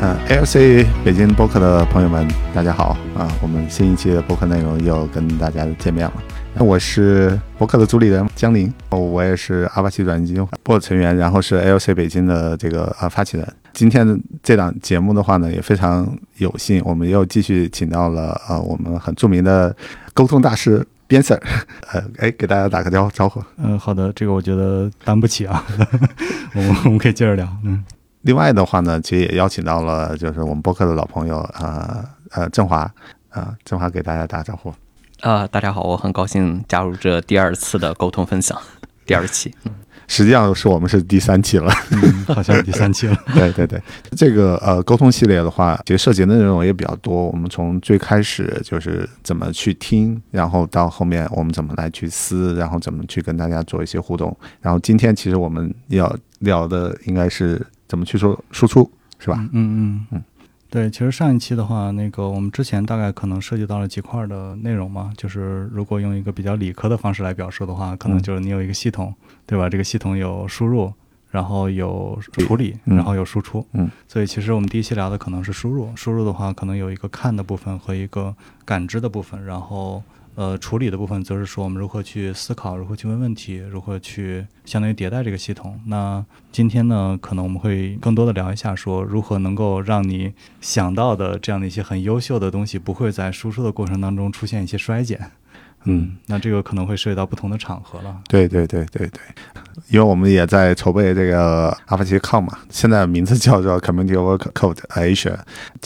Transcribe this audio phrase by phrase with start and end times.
[0.00, 3.30] 呃，LC 北京播客的朋友们，大家好啊！
[3.42, 6.12] 我们新一期的播客内容又跟大家见面了。
[6.54, 13.46] 那我是播客的主理人江林，哦，我也是阿巴奇软件基金会成员，然后是 LC 北京的这个呃发起人。
[13.74, 19.76] 今天这档节目的话呢，也非常有幸，我们又继续请到了呃我们很著名的
[20.14, 21.38] 沟通大师边 Sir，
[21.92, 23.42] 呃，哎，给大家打个招招呼。
[23.58, 25.62] 嗯，好的，这个我觉得担不起啊，
[26.56, 27.84] 我们我们可以接着聊，嗯。
[28.22, 32.80] 另外的话呢，其实也邀请到了，就是我们播客的老朋友，呃呃，郑华，
[33.30, 34.72] 啊，郑华给大家打个招呼。
[35.20, 38.60] 啊，大家好，我很高兴加入这第二次的沟通分享，
[39.06, 39.54] 第二期。
[40.06, 41.72] 实际上是我们是第三期了，
[42.26, 43.16] 好像是第三期了。
[43.32, 43.80] 对对对，
[44.16, 47.26] 这个呃沟通系列的话，其实涉及的内容也比较多。
[47.28, 54.36] 我们从最开始就是怎么去听，然后到后面我们怎么来去思，然后怎么去跟大家做一些互动。
[54.60, 57.64] 然后今天其实我们要聊的应该是。
[57.90, 58.88] 怎么去说输出
[59.18, 59.36] 是吧？
[59.50, 60.22] 嗯嗯嗯，
[60.70, 69.12] 对，其实上一期的话，那个我们之前大概可能涉及到了几块的内容嘛，就是如果用一个比较理科的方式来表述的话，可能就是你有一个系统，
[69.44, 69.68] 对吧？
[69.68, 70.92] 这个系统有输入，
[71.30, 72.16] 然后有
[72.46, 73.66] 处理，然后有输出。
[73.72, 78.32] 嗯，所以其实我们第一期聊的可能是输入，输入的话可能有一个看的部分和一个
[78.64, 80.00] 感知的部分，然后。
[80.36, 85.78] 呃，处理的部分则是说我们如何去思考，如何去问问题，如何去相当于迭代这个系统。
[85.86, 95.30] 那今天呢，可能我们会更多的聊一下，说如何能够让你想到的这样的一些很优秀的东西，不会在输出的过程当中出现一些衰减。
[95.84, 98.14] 嗯，那这个可能会涉及到不同的场合了。
[98.28, 99.20] 对对对对对，
[99.88, 105.38] 因为我们也在筹备这个阿帕奇 Con 嘛，现在名字叫做 Community Work Code Asia。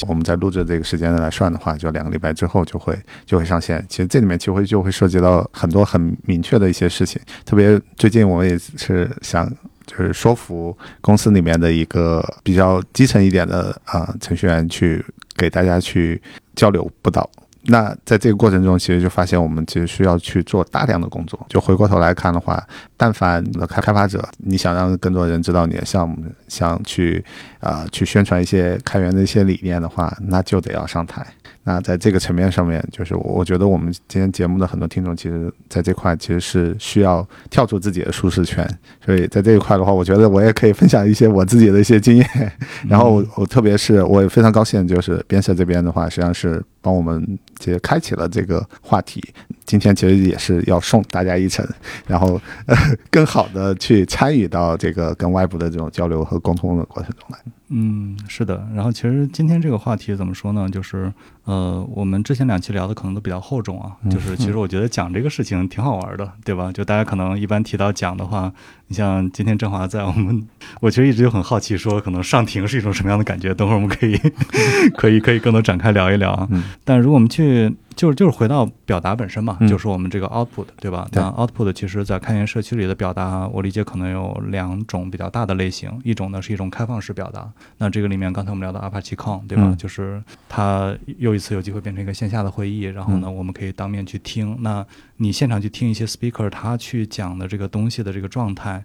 [0.08, 3.84] 我们在录制这个时间来算的话，就两个礼拜之后就会就会上线。
[3.88, 7.22] 其实这里面就会就会涉及到很多很明确的一些事情。
[7.44, 9.48] 特别最近我们也是想
[9.86, 15.04] 就是说服公司里面的一个比较基层一点的啊程序员去
[15.36, 16.20] 给大家去
[16.56, 17.30] 交流布道。
[17.67, 21.39] 那在这个过程中，其实就发现我们其实需要去做大量的工作。
[21.48, 22.63] 就回过头来看的话，
[22.97, 26.17] 但凡的开开发者，你想让更多人知道你的项目，
[26.48, 27.25] 想去
[27.61, 31.27] 啊去宣传一些开源的一些理念的话，那就得要上台。
[31.67, 38.69] 那在这个层面上面，就是我觉得我们今天节目的很多听众，其实在这块其实是需要跳出自己的舒适圈。
[39.02, 42.52] 所以在这一块的话，我觉得我也可以分享一些我自己的一些经验。
[42.86, 49.24] 然后我特别是我也非常高兴，就是边社这边的话，实际上是帮我们其实开启了这个话题。
[49.64, 51.67] 今天其实也是要送大家一程，
[52.06, 52.77] 然后呃
[53.11, 57.39] 更好的去参与到这个跟外部的这种交流和沟通的过程中来。
[57.70, 58.62] 嗯，是的。
[58.74, 60.68] 然后其实今天这个话题怎么说呢？
[60.68, 61.11] 就是
[61.45, 63.96] 呃，我们之前两期聊的可能都比较厚重啊。
[64.11, 66.70] 就是其实我觉得讲这个事情挺好玩的，对吧？
[66.70, 68.52] 就大家可能一般提到讲的话，
[68.89, 70.46] 你像今天振华在我们，
[70.80, 73.55] 我其实一直就很好奇，说可能上庭是一种什么样的感觉？
[73.55, 74.20] 等会儿我们可以
[74.98, 76.46] 可以可以更多展开聊一聊。
[76.83, 77.74] 但如果我们去。
[77.96, 81.08] 就是就是回到表达本身嘛，就是我们这个 output，对吧？
[81.12, 85.89] 那 output 其实，在开源社区里的表达，我理解可能有两种比较大的类型。
[86.02, 87.48] 一种呢是一种开放式表达，
[87.79, 89.73] 那这个里面刚才我们聊到 Apache Con，对吧？
[89.79, 94.57] 就是它又一次有机会变成一个线下的会议，然后呢，我们可以当面去听。
[94.61, 94.84] 那
[95.18, 98.84] 你现场去听一些 speaker，他去讲的这个东西的这个状态。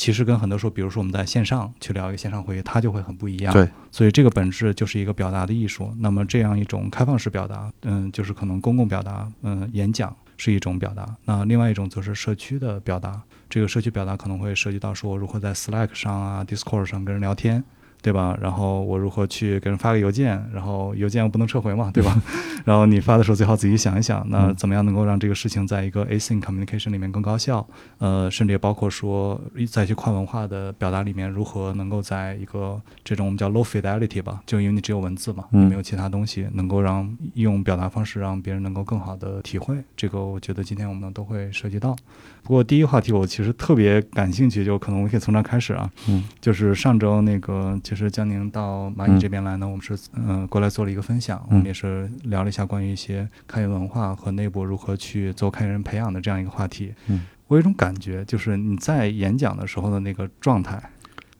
[0.00, 3.52] 其实跟很多时候，比如说我们在线上去聊一个线上会议，它就会很不一样。
[3.52, 5.94] 对，所以这个本质就是一个表达的艺术。
[5.98, 11.06] 那么这样一种开放式表达，嗯，就是可能公共表达，嗯，演讲是一种表达。
[11.26, 13.20] 那另外一种则是社区的表达。
[13.50, 17.62] 这个社区表达可能会涉及到说如何在 Slack 上啊、Discord 上跟人聊天。
[18.02, 18.36] 对吧？
[18.40, 20.42] 然后我如何去给人发个邮件？
[20.52, 22.20] 然后邮件我不能撤回嘛，对吧？
[22.64, 27.66] 然后你发的时候最好仔细想一想，那怎么样能够让这个事情在一个 async communication 里面更高效？
[27.98, 29.40] 呃，甚至也包括说
[29.70, 39.76] 在一些跨文化的表达里面，如何能够在一个这种我们叫 low fidelity 吧，就因为你只有文字嘛，你没有其他东西，能够让用表达方式让别人能够更好的体会。
[39.96, 41.94] 这个我觉得今天我们都会涉及到。
[42.42, 47.78] 不过第一个话题我其实特别感兴趣，就可能我可以从这开始啊，嗯，就是上周那个。
[47.90, 56.94] 其实江宁到蚂蚁这边来呢，我们是嗯过来做了一个分享，我们也是聊了一下关于一些开源文化和内部如何去做开源人培养的这样一个话题。
[57.08, 60.80] 嗯，我有一种感觉，就是你在演讲的时候的那个状态。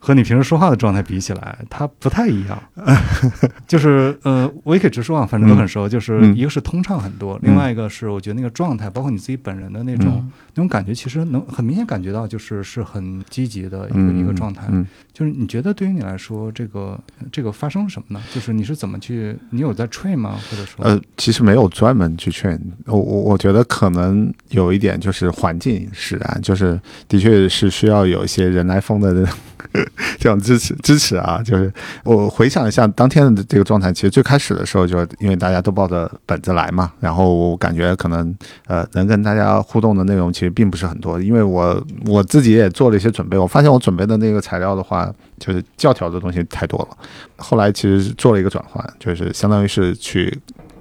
[0.02, 2.60] 和你平时说话的状态比起来，它不太一样。
[3.68, 5.86] 就是呃，我也可以直说啊，反正都很熟。
[5.86, 14.66] 就是一个是通畅很多，另外一个是我觉得那个状态，包括你自己本人的那种那种感觉，其实能很明显感觉到，就是是很积极的一个一个状态。
[15.12, 16.98] 就是你觉得对于你来说，这个
[17.30, 18.24] 这个发生了什么呢？
[18.34, 19.36] 就是你是怎么去？
[19.50, 20.38] 你有在 train 吗？
[20.50, 20.82] 或者说？
[20.82, 22.58] 呃，其实没有专门去 train。
[22.86, 29.28] 我我我觉得可能有一点就是环境使然，就是的确是需要有一些人来疯的人。
[30.18, 31.72] 这种支持支持啊，就是
[32.04, 38.34] 我回想一下当天的这个状态，其实最开始的时候就是因为大家都抱着本子来嘛，然后我感觉可能
[38.66, 46.96] 呃能跟大家互动的内容其实并不是很多，因为我我自己也做了一些准备，我发现我准备的那个材料的话，就是教条的东西太多了。
[47.36, 50.36] 后来其实做了一个转换，就是相当于是去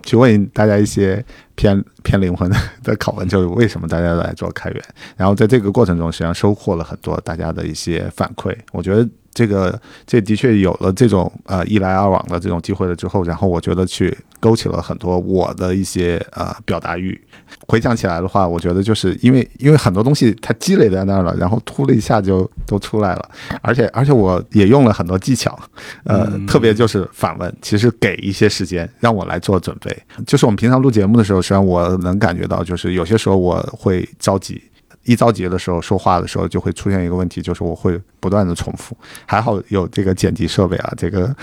[0.10, 1.24] 去问大家一些
[1.54, 4.84] 偏偏灵魂的 的拷问，就是为什么大家来做开源？
[5.16, 8.58] 然后在这个过程中，实际上收获了很多大家的一些反馈。
[8.72, 17.20] 我觉得这个这的确有了这种呃一来二往的这种机会了之后，然后我觉得去勾起了很多我的一些呃表达欲。
[17.68, 23.30] 回想起来的话，我觉得就是因为 因为很多东西它积累在那儿了，然后突了一下就 都出来了，
[23.62, 25.58] 而且而且我也用了很多技巧，
[26.04, 29.96] 呃，特别就是反问，其实给一些时间让我来做准备。
[30.28, 34.62] 就是我们平常录节目的时候，实际上我能感觉到，就是有些时候我会着急。
[35.10, 38.96] 一着急的时候，说话的时候就会出现一个问题，就是我会不断的重复。
[39.26, 41.36] 还好有这个剪辑设备啊，这个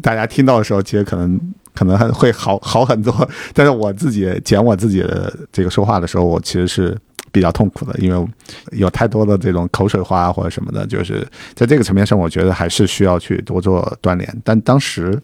[0.00, 1.40] 大家听到的时候，其实可能
[1.74, 3.28] 可能还会好好很多。
[3.52, 6.96] 但是我自己剪我自己的这个说话的时候，我其实是
[7.30, 8.28] 比较痛苦的，因为
[8.72, 14.28] 有太多的这种口水话或者什么的，就是在这个层面上，我觉得还是需要去多做锻炼。
[14.44, 15.20] 但当时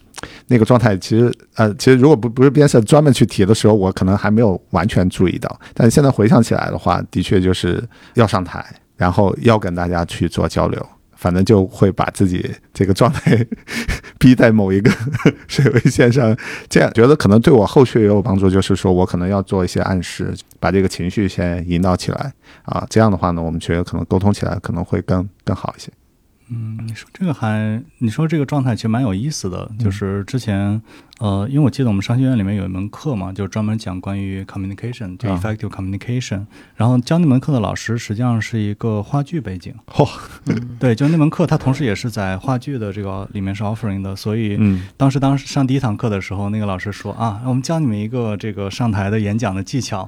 [0.47, 5.59] 那个状态，其实呃，其实如果不不是边塞专门去提的时候，我可能还没有完全注意到。
[5.73, 8.65] 但现在回想起来的话，的确就是要上台，
[8.95, 10.85] 然后要跟大家去做交流。
[11.15, 13.45] 反正就会把自己这个状态
[14.19, 14.91] 逼在某一个
[15.47, 16.35] 水位线上，
[16.69, 18.49] 这样觉得可能对我后续也有帮助。
[18.49, 22.33] 就是说我可能要做一些暗示，把这个情绪先引导起来
[22.63, 25.89] 啊，这样的话呢，我们觉得可能沟通起来可能会更更好一些。
[26.49, 29.69] 嗯，你说这个还，你说这个状态其实蛮有意思的。
[29.79, 30.79] 就是之前，
[31.19, 36.45] 呃，因为我记得我们商学院里面有一门课嘛，就是专门讲关于 communication，就啊 effective communication。
[36.75, 40.07] 然后教那门课的老师实际上是一个话剧背景，嚯、
[40.79, 50.07] 对，就那门课他同时也是在话剧的这个里面是 offering 的，所以嗯当时当时上第一堂课的时候，那个老师说啊，我们教你们一个这个上台的演讲的技巧，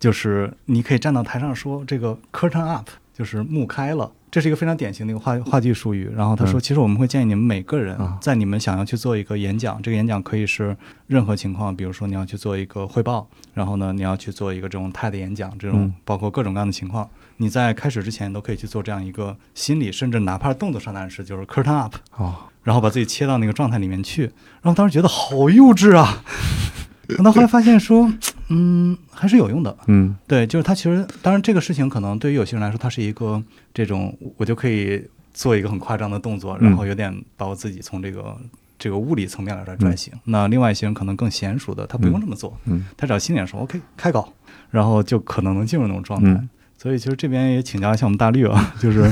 [0.00, 4.10] 就是你可以站到台上说这个 curtain up，就是幕开了。
[4.30, 6.10] 这是一个非常典型的一个话话剧术语。
[6.12, 10.76] 然后他说，嗯其实我们会建议你们每个人啊，在你们想要去做一个演讲，这个演讲可以是
[11.06, 21.94] 任何情况，比如说你要去做一个汇报，然后呢，你要去做一个这种 TED 演讲，这种嗯包括各种各样的情况，你在开始之前都可以去做这样一个心理，甚至哪怕动作上的暗示，就是 curtain up。
[22.16, 22.34] 哦，
[22.64, 24.22] 然后把自己切到那个状态里面去，
[24.62, 26.24] 然后当时觉得好幼稚啊，
[27.06, 28.12] 然后后来发现说，
[28.48, 29.76] 嗯，还是有用的。
[29.86, 33.42] 嗯对，就是它其实，当然这个事情可能对于有些人来说，它是一个
[33.72, 35.02] 这种我就可以
[35.32, 38.36] 做一个很夸张的动作，然后有点把我自己从这个
[38.78, 40.12] 这个物理层面来来拽醒。
[40.24, 44.32] 那另外一些人可能更娴熟的，他不用这么做，嗯他只要心里说 OK 开搞，
[44.70, 46.28] 然后就可能能进入那种状态。
[46.30, 49.10] 嗯所以其实这边也请教一下我们大绿啊， 就是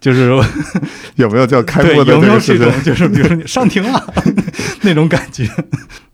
[0.00, 0.32] 就 是
[1.14, 4.14] 有没有叫开播的有没有这种就是比如说你上庭了
[4.82, 5.48] 那种感觉？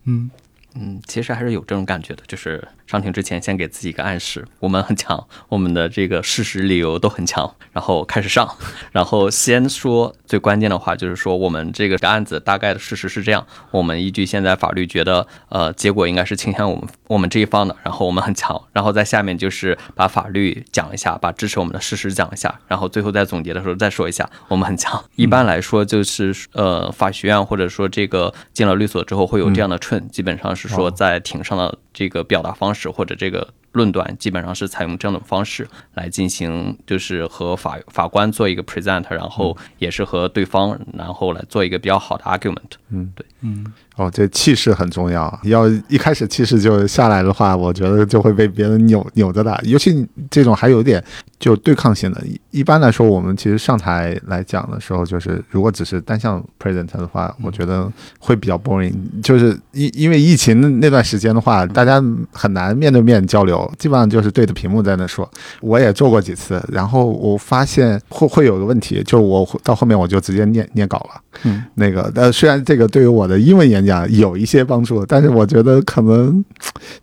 [0.04, 0.30] 嗯
[0.74, 8.48] 嗯，其实还是有这种感觉的，就是上庭之前先给自己一个暗示，我们很强，我们的这个事实理由都很强，然后开始上，
[8.92, 25.02] 然后先说最关键的话，就是说我们这个案子大概的事实是这样，我们依据现在法律觉得，呃，结果应该是倾向我们我们这一方的，然后我们很强，然后在下面就是把法律讲一下，把支持我们的事实讲一下，然后最后在总结的时候再说一下我们很强。
[25.16, 42.76] 一般来说就是呃法学院或者说这个进了律所之后会有这样的 trend，、基本上是说在庭上的这个表达方式或者这个论断，基本上是采用这样的方式来进行，就是和法法官做一个 present，然后也是和对方然后来做一个比较好的 argument。
[42.90, 43.64] 嗯对，嗯
[43.96, 45.40] 哦，这气势很重要。
[45.44, 49.58] 要一开始气势就下来的话，我觉得就会被别人扭扭着打。
[49.64, 51.02] 尤其这种还有点
[51.38, 52.22] 就对抗性的。
[52.26, 58.94] 一一般来说，我们其实上台来讲的时候，就是如果只是单向 present 的话，我觉得会比较 boring。
[59.22, 62.02] 就是因因为疫情那那段时间的话，大家
[62.32, 65.28] 很难面对面交流，基本上就是对着屏幕在那说。
[65.60, 71.20] 我也做过几次，然后我发现会会有个问题，就是我到后面我就直接念念稿了。
[71.44, 76.44] 嗯，那个，呃，虽然这个对于我的英文演讲有一些帮助，但是我觉得可能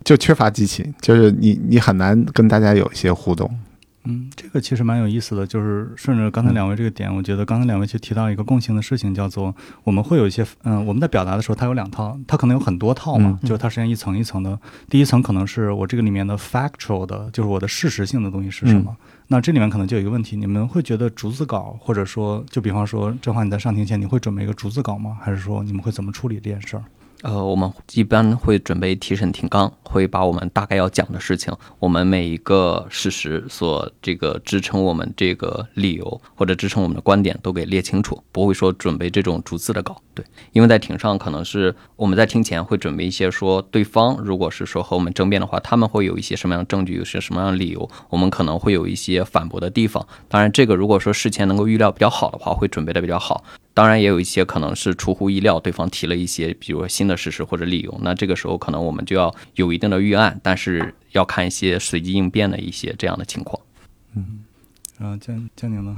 [0.04, 3.50] 就缺乏激情，就是你你很难跟大家有一些互动。
[4.10, 14.60] 嗯，这个其实蛮有意思的，就是顺着刚才两位这个点，我觉得刚才两位去提到一个共性的事情，叫做我们会有一些，嗯，我们在表达的时候，它有两套，它可能有很多套嘛，嗯就是它实际上一层一层的。
[14.89, 18.96] 第一层可能是我这个里面的 factual 的，就是我的事实性的东西是什么。
[19.28, 25.18] 那这里面可能就有一个问题，你们会觉得逐字稿，或者说，就比方说，正话你在上庭前，你会准备一个逐字稿吗？
[25.22, 26.84] 还是说你们会怎么处理这件事儿？
[27.22, 40.02] 呃，我们一般会准备提审提纲，会把我们大概要讲的事情，我们每一个事实所这个支撑我们这个理由或者支撑我们的观点都给列清楚，不会说准备这种逐字的稿。
[40.14, 50.08] 对，因为在庭上可能是我们在庭前会准备一些说对方如果是说和我们争辩的话，他们会有一些什么样的证据，有些什么样的理由，我们可能会有一些反驳的地方。
[50.30, 53.44] 当然，这个如果说事前能够预料比较好的话，会准备的比较好。
[53.80, 63.58] 当然，也有一些可能是出乎意料，对方提了一些，比如说新的事实或者理由，那这个时候可能我们就要有一定的预案，但是要看一些随机应变的一些这样的情况。
[64.18, 64.44] 嗯，
[64.98, 65.96] 然后江江宁呢？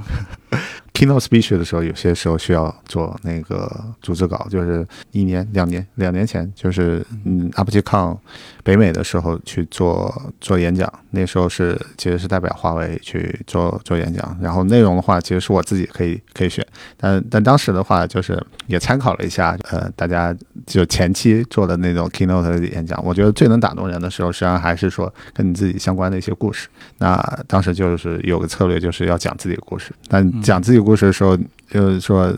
[0.92, 8.16] keynote speech 的时候，有些时候需要做那个组织稿，就是一年、两年、两年前，就是嗯，阿布奇康
[8.62, 16.64] 北美的时候去做做演讲，那时候是其实是代表华为去做做演讲，然后内容的话，其实是我自己可以可以选，
[16.96, 20.34] 但但当时的话，就是也参考了一下，呃，大家
[20.66, 26.68] 就前期做的那种 keynote 的演讲，我觉得最能打动人的时候，实际上还是说跟你自己相关的一些故事。
[26.98, 27.16] 那
[27.48, 31.36] 当时就是有个策略，就是要讲自己的故事，但讲自己故事的时候，
[31.70, 32.36] 就是说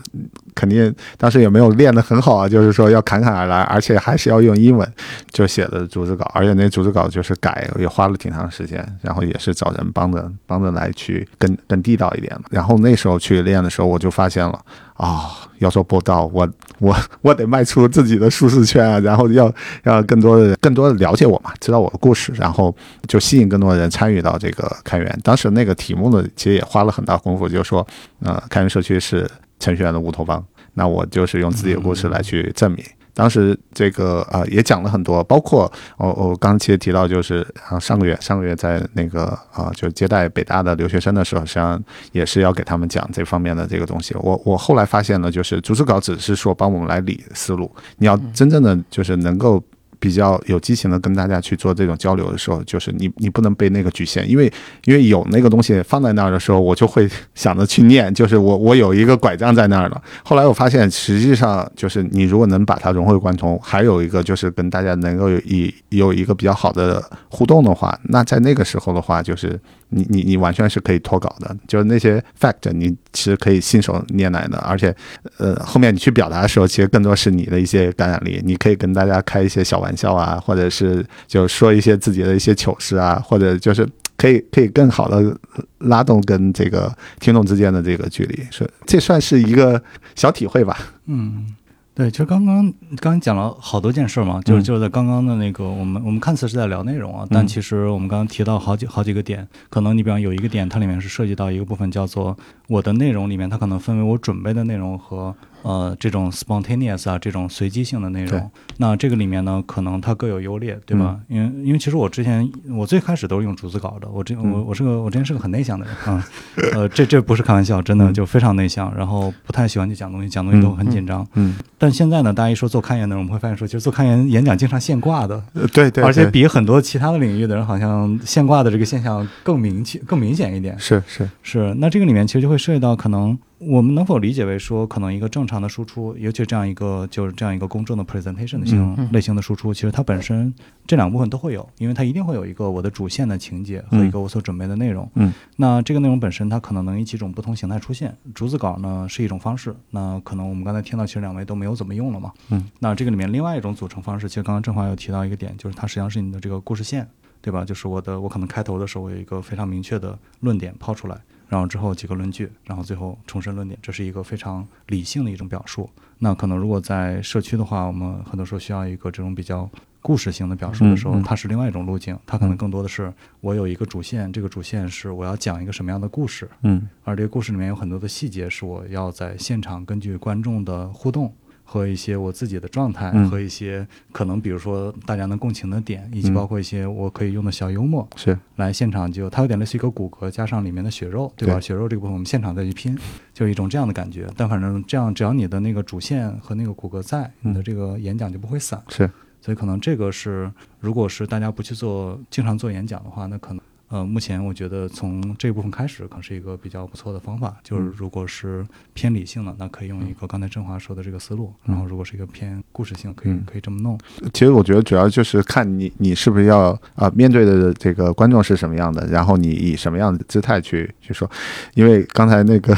[0.55, 4.89] 肯定当时也没有练得很好啊，就是说要侃侃而来，而且还是要用英文
[5.31, 12.35] 就写的组织稿，而且那组织稿就是改也花了挺长时间，然后也是找人帮着帮着来去更更地道一点。
[12.49, 14.57] 然后那时候去练的时候，我就发现了
[14.95, 16.47] 啊、要说播道，我
[16.79, 22.73] 我我得迈出自己的舒适圈啊，然后要让更多的人更多的了解我嘛，知道我的故事，然后
[23.05, 25.19] 就吸引更多的人参与到这个开源。
[25.21, 27.85] 当时那个题目呢，其实也花了很大功夫，就是说，
[28.21, 30.43] 呃，开源社区是程序员的乌托邦，
[30.73, 32.83] 那我就是用自己的故事来去证明。
[33.13, 41.81] 当时这个呃也讲了很多，包括我我刚其实提到就是啊上个月上个月在那个啊就接待北大的留学生的时候，实际上
[42.11, 44.13] 也是要给他们讲这方面的这个东西。
[44.19, 49.63] 我我后来发现呢，就是逐字稿只是说帮我们来理思路，你要真正的就是能够。
[49.99, 54.51] 比较有激情的跟大家去做这种交流的时候，就是你你不能被那个局限，因为
[54.85, 60.01] 因为有那个东西放在那儿的时候，我就会想着去念，就是我我有一个拐杖在那儿了。
[60.23, 74.95] 后来我发现，实际上就是你如果能把它融会贯通，还有一个就是跟大家能够有以有一个比较好的互动的话，那在那个时候的话，就是你你你完全是可以脱稿的，就是那些 fact 你其实可以信手拈来的，而且
[75.37, 83.87] 呃后面你去表达的时候，其实更多是你的一些感染力，你可以跟大家开一些小玩笑啊，或者是就说一些自己的一些糗事啊，或者就是。
[84.17, 85.37] 可以可以更好的
[85.79, 86.89] 拉动跟这个
[87.19, 89.79] 听众之间的这个距离，是这算是一个
[90.15, 90.79] 小体会吧？
[91.07, 91.53] 嗯，
[91.95, 92.63] 对，其实刚刚
[92.97, 94.63] 刚刚讲了好多件事嘛，就是嗯。
[94.63, 97.47] 就是在刚刚的那个我们我们看似是在聊内容啊，但嗯。
[97.47, 102.37] 其实我们刚刚提到好几好几个点，可能你比方有一个点，它里面是涉及到一个部分叫做
[102.67, 105.33] 我的内容里面，它可能分为我准备的内容和
[105.65, 108.51] 呃这种 spontaneous 啊这种随机性的内容。
[108.77, 111.19] 那这个里面呢，可能它各有优劣，对吧？
[111.27, 116.23] 因为因为其实我之前我最开始都是用竹子稿的，我这我嗯我是个我之前是个很内向的人啊，
[116.73, 121.25] 呃这这不是开玩笑，真的嗯就非常内向，然后不太喜欢去讲东西，讲东西都很紧张。
[121.33, 130.77] 嗯，但现在呢，大家一说做开源的人，我们会发现说，其实做开源演讲经常现挂的，呃对对，而且比很多其他的领域的人，好像现挂的这个现象更明确、更明显一点。
[130.77, 140.53] 是是，是，那这个里面其实就会涉及到可能我们能否理解为说，可能一个正常的输出，尤其这样一个就是这样一个公众的 presentation 的型、嗯类型的输出，其实它本身
[140.85, 145.09] 这两部分都会有，因为它一定会有一个我的主线的情节和一个我所准备的内容。
[145.15, 152.33] 嗯，那这个内容本身它可能能以几种不同形态出现，逐字稿呢是一种方式，那可能我们刚才听到其实两位都没有怎么用了嘛。
[152.49, 157.07] 嗯，那这个里面另外一种组成方式，其实刚刚郑华有提到一个点，就是它实际上是你的这个故事线。
[157.41, 157.63] 对吧？
[157.63, 161.15] 就是我的，我可能开头的时候我有一个非常明确的论点抛出来，
[161.47, 165.89] 然后之后几个论据，然后最后重申论点，这是一个非常理性的一种表述。
[166.19, 169.69] 那可能如果在社区的话，我们很多时候需要一个这种比较
[170.01, 181.33] 故事性的表述的时候，嗯嗯它是另外一种路径，它可能更多的是我有一个主线，这个主线是我要讲一个什么样的故事，嗯而这个故事里面有很多的细节是我要在现场根据观众的互动。
[181.67, 191.55] 和一些我自己的状态，嗯和一些可能比如说大家能共情的点，以及嗯包括一些我可以用的小幽默，是，来现场就它有点类似于一个骨骼加上里面的血肉，对吧？
[191.55, 192.97] 对血肉这个部分我们现场再去拼，
[193.33, 194.27] 就一种这样的感觉。
[194.37, 198.81] 但反正这样，只要你的那个主线和那个骨骼在，你的这个演讲就不会散。
[198.89, 199.09] 是，
[199.41, 203.61] 所以可能这个是，如果是大家不去做经常做演讲的话，那可能。
[203.89, 207.55] 呃，目前我觉得从这部分开始，可能是一个比较不错的方法。
[207.63, 213.97] 就是如果是偏理性的，那可以用一个刚才振华说的这个思路；然后如果是一个偏故事性，可以嗯可以这么弄。
[214.33, 221.29] 其实我觉得主要就是看你你是不是要啊、面对的这个观众是什么样的，然后你以什么样的姿态去去说，
[221.75, 222.75] 因为刚才那个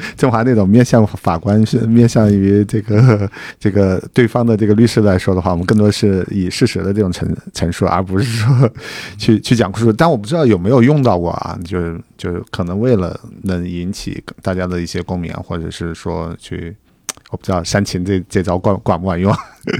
[0.16, 8.70] 振华那种面向法官是面向于这个 这个对方的这个律师来说的话，我们更多是以事实的这种陈陈述，而不是说
[9.18, 9.92] 去去讲故事。
[9.92, 16.74] 但我不知道有没有用到过啊，就是就是可能为了能引起大家的一些共鸣，或者是说去。
[17.34, 19.34] 我不知道煽情这这招管管不管用？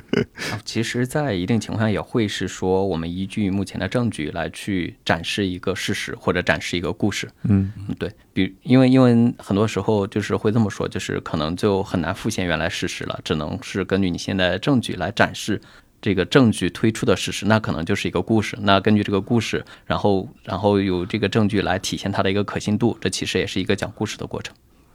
[0.65, 7.31] 其实，在一定情况下也会是说，我们依据目前的证据来去展示一个事实，或者展示一个故事。
[7.45, 15.61] 嗯，对比，因为因为很多时候就是会这么说，就是可能就很难复现原来事实了，只能是根据你现在的证据来展示
[16.03, 18.59] 这个证据推出的事实，那可能就是一个故事。
[18.63, 24.55] 那根据这个故事，然后然后有这个证据来体现它的一个可信度，这其实也是一一个讲故事的过程。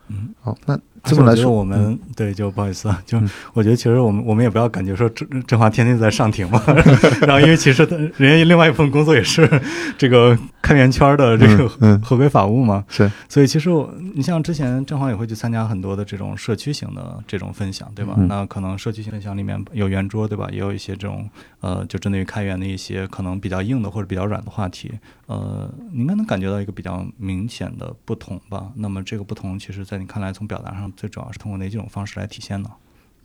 [0.09, 3.17] 嗯，好，那这么来说，我们对，就不好意思啊，就
[3.53, 6.61] 我觉得其实我们我们也不要感觉说郑郑华天天在上庭嘛，
[7.21, 9.49] 然后因为其实他人家另外一份工作也是
[9.97, 18.15] 这个开源圈的这个合规法务嘛，是，所以其实我你像之前郑华也会去参加很多的这种社区型的这种分享，对吧？
[18.27, 20.49] 那可能社区型分享里面有圆桌，对吧？
[20.51, 21.29] 也有一些这种
[21.61, 24.91] 呃，就针对于开源的一些可能比较硬的或者比较软的话题，
[25.27, 28.71] 呃，你应该能感觉到一个比较明显的不同吧？
[28.75, 32.71] 那么这个不同，其实在你看来，从表达上最主要是通过哪几种方式来体现呢？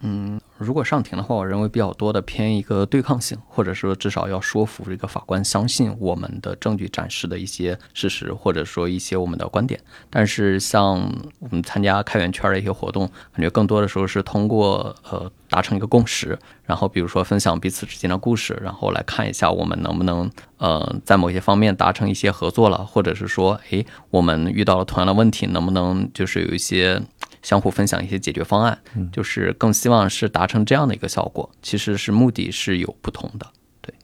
[0.00, 9.80] 嗯，如果上庭的话，我认为比较多的偏一个对抗性，或者说至少要说服这个法官相信我们的证据展示的一些事实，或者说一些我们的观点。
[10.10, 27.00] 但是像我们参加开源圈的一些活动，感觉更多的时候是通过呃达成一个共识，然后比如说分享彼此之间的故事，然后来看一下我们能不能呃在某些方面达成一些合作了，或者是说，诶，我们遇到了同样的问题，能不能就是有一些。
[27.44, 28.76] 相互分享一些解决方案，
[29.12, 31.48] 就是更希望是达成这样的一个效果。
[31.62, 33.46] 其实是目的是有不同的，
[33.82, 33.94] 对，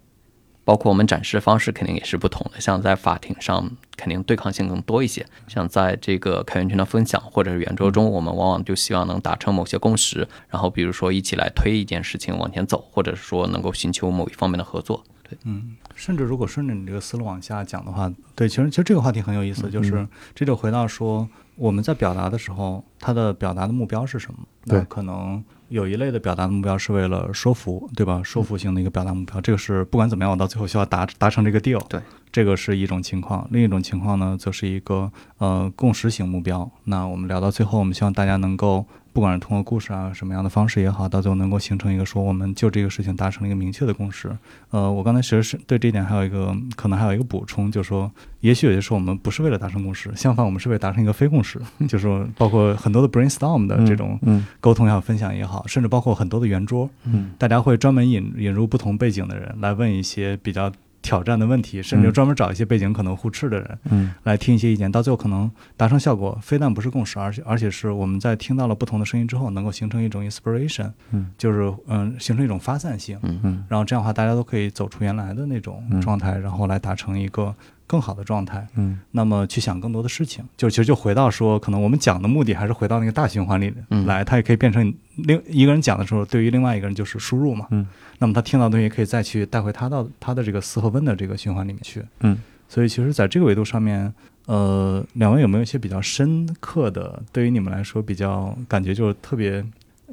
[0.62, 2.60] 包括我们展示方式肯定也是不同的。
[2.60, 15.02] 像在法庭上，肯定对抗性更多一些；像在这个开源群的分享或者是圆桌中，我们往往就希望能达成某些共识，然后比如说一起来推一件事情往前走，或者是说能够寻求某一方面的合作。
[15.26, 21.26] 对，嗯，甚至如果顺着你这个思路往下讲的话，对，其实其实这个话题很有意思，就是这就回到说。
[21.60, 24.38] 我们在表达的时候，它的表达的目标是什么？
[24.64, 28.22] 对，可能有一类的表达的目标是为了说服，对吧？
[28.24, 31.82] 说服性的一个表达目标，这个是不管怎么样，我到最后需要达达成这个 deal。
[31.86, 32.00] 对，
[32.32, 33.46] 这个是一种情况。
[33.50, 36.70] 另一种情况呢，则是一个呃共识型目标。
[36.84, 38.86] 那我们聊到最后，我们希望大家能够。
[39.12, 44.30] 不管是通过故事啊什么样的方式也好，到最后能够形成一个说我们就这个事情达成了一个明确的共识。
[44.70, 51.60] 呃，我刚才其实是对这一点还有一个可能还有一个补充，就是说，也许有些时候我们不是为了达成共识，相反我们是为了达成一个非共识。
[51.88, 54.18] 就是说，包括很多的 brainstorm 的这种
[54.60, 56.88] 沟通也好、分享也好，甚至包括很多的圆桌，
[57.36, 60.70] 大家会专门引引入不同背景的人来问一些比较。
[61.02, 77.54] 挑战的问题，甚至专门找一些背景可能互斥的人，嗯，来听一些意见，到最后可能达成效果，非但不是共识，而且而且是我们在听到了不同的声音之后，能够形成一种 inspiration，嗯，就是嗯，形成一种发散性，嗯嗯，然后这样的话，大家都可以走出原来的那种状态，然后来达成一个。
[77.90, 83.74] 更好的状态，嗯，那么去想更多的事情，就其实就回到说，可能我们讲的目的还是回到那个大循环里
[84.06, 87.84] 来，它也可以变成另一个人讲的时候，对于另外一个人就是输入嘛，嗯，
[88.20, 94.14] 那么他听到东西可以再去带回他到他的这个思和问的这个循环里面去，嗯，所以其实在这个维度上面，
[94.46, 99.64] 呃，两位有没有一些比较深刻的，对于你们来说比较感觉就是特别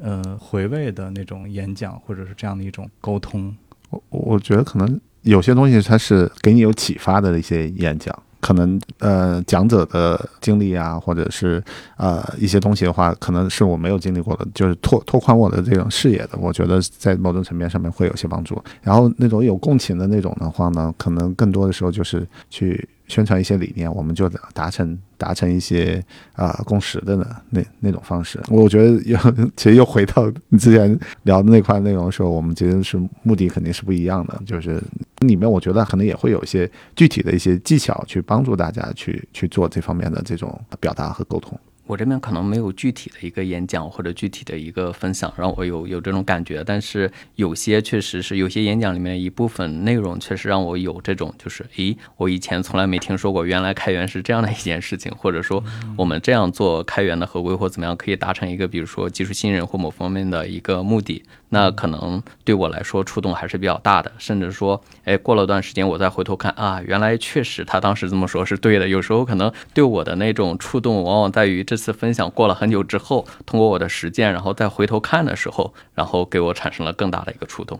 [0.02, 3.54] 呃回味的那种演讲，或者是这样的一种沟通？
[3.90, 5.00] 我我觉得可能。
[5.22, 11.62] 有些东西它是给你有启发的一些演讲，可能呃讲者的经历啊，或者是
[11.96, 16.30] 呃一些东西的话，可能是我没有经历过的，就是拓拓宽我的这种视野的。
[16.38, 18.62] 我觉得在某种层面上面会有些帮助。
[18.82, 22.88] 然后那种有共情的那种的话呢，可能更多的时候就是去。
[23.08, 26.02] 宣传一些理念，我们就达成达成一些
[26.34, 28.38] 啊共识的呢那那种方式。
[28.48, 29.18] 我觉得又
[29.56, 34.40] 其实又回到你之前聊的那块内容的时候，我们其实是目的肯定是不一样的。
[34.46, 34.80] 就是
[35.20, 41.58] 里面我觉得可能也会有一些具体的一些技巧去帮助大家去去做这方面的这种表达和沟通。
[41.88, 55.64] 我这边可能没有具体的一个演讲或者具体的一个分享让我有有这种感觉，但是有些确实是有些演讲里面一部分内容确实让我有这种就是，诶，我以前从来没听说过，原来开源是这样的一件事情，或者说
[55.96, 68.86] 我们这样做开源的合规或怎么样可以达成一个比如说技术信任或某方面的一个目的，那可能对我来说触动还是比较大的，甚至说，哎，过了段时间我再回头看啊，原来确实他当时这么说是对的。
[68.86, 71.78] 有时候可能对我的那种触动往往在于这。
[71.78, 77.78] 次分享过了很久之后，通过我的实践，然后再回头看的时候，然后给我产生了更大的一个触动。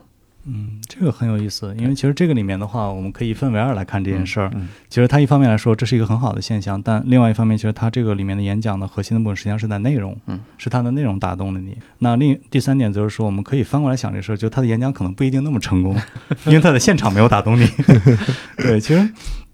[0.50, 4.50] 嗯，这个很有意思，因为其实这个里面的话，我们可以一分为二来看这件事儿。
[4.54, 11.76] 嗯其实它一方面来说，这是一个很好的现象，但另外一方面，其实它这个里面的演讲的核心的部分实际上是在内容，嗯，是它的内容打动了你。
[11.98, 15.94] 那另第三点就是说，我们可以翻过来想这事儿，就他的演讲可能不一定那么成功，
[16.46, 17.68] 因为他的现场没有打动你。
[18.56, 19.06] 对，其实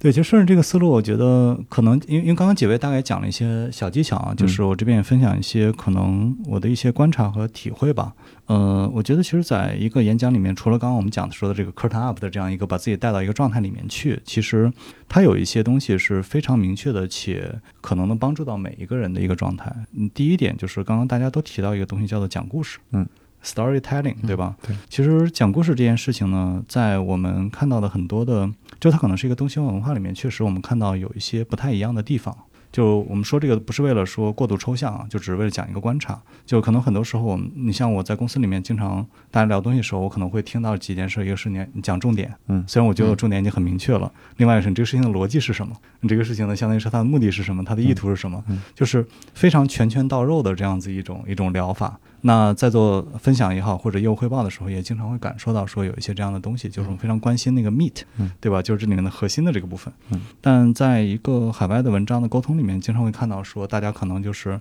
[0.05, 8.13] 对，其实顺着这个思路，我觉得可能因为因为刚刚几位大概讲了一些小技巧啊，就是我这边也分享一些可能我的一些观察和体会吧。
[8.45, 14.71] 呃，我觉得其实在一个演讲里面，除了刚刚我们讲的说的这个 curtain up 的这样一个把自己带到一个状态里面去，其实
[15.09, 19.75] 它有一些东西是非常明确的，且可能能帮助到每一个人的一个状态。
[19.95, 23.09] 嗯，第一点就是刚刚大家都提到一个东西叫做讲故事，嗯
[23.43, 24.55] ，storytelling，对吧？
[24.67, 28.51] 对，其实讲故事这件事情呢，在我们看到的很多的，
[28.85, 32.37] 就它可能是一个东西方文化里面，确实我们看到有一些不太一样的地方。
[32.71, 36.21] 就我们说这个不是为了说过度抽象啊，就只是为了讲一个观察。
[36.45, 51.99] 就可能很多时候我们，你像我在公司里面经常大家聊东西的时候，我可能会听到几件事，一个是你你讲重点，嗯虽然我觉得我重点已经很明确了，另外是你这个事情的逻辑是什么，你这个事情呢，相当于是它的目的是什么，它的意图是什么，嗯就是非常拳拳到肉的这样子一种一种疗法。
[52.27, 58.63] 那在做分享也好，或者业务汇报的时候，也经常会感受到说有一些这样的东西，就是我们非常关心那个 meat，、嗯对吧？
[58.63, 59.93] 就是这里面的核心的这个部分。
[60.11, 64.59] 嗯但在一个海外的文章的沟通里面，经常会看到说，大家可能就是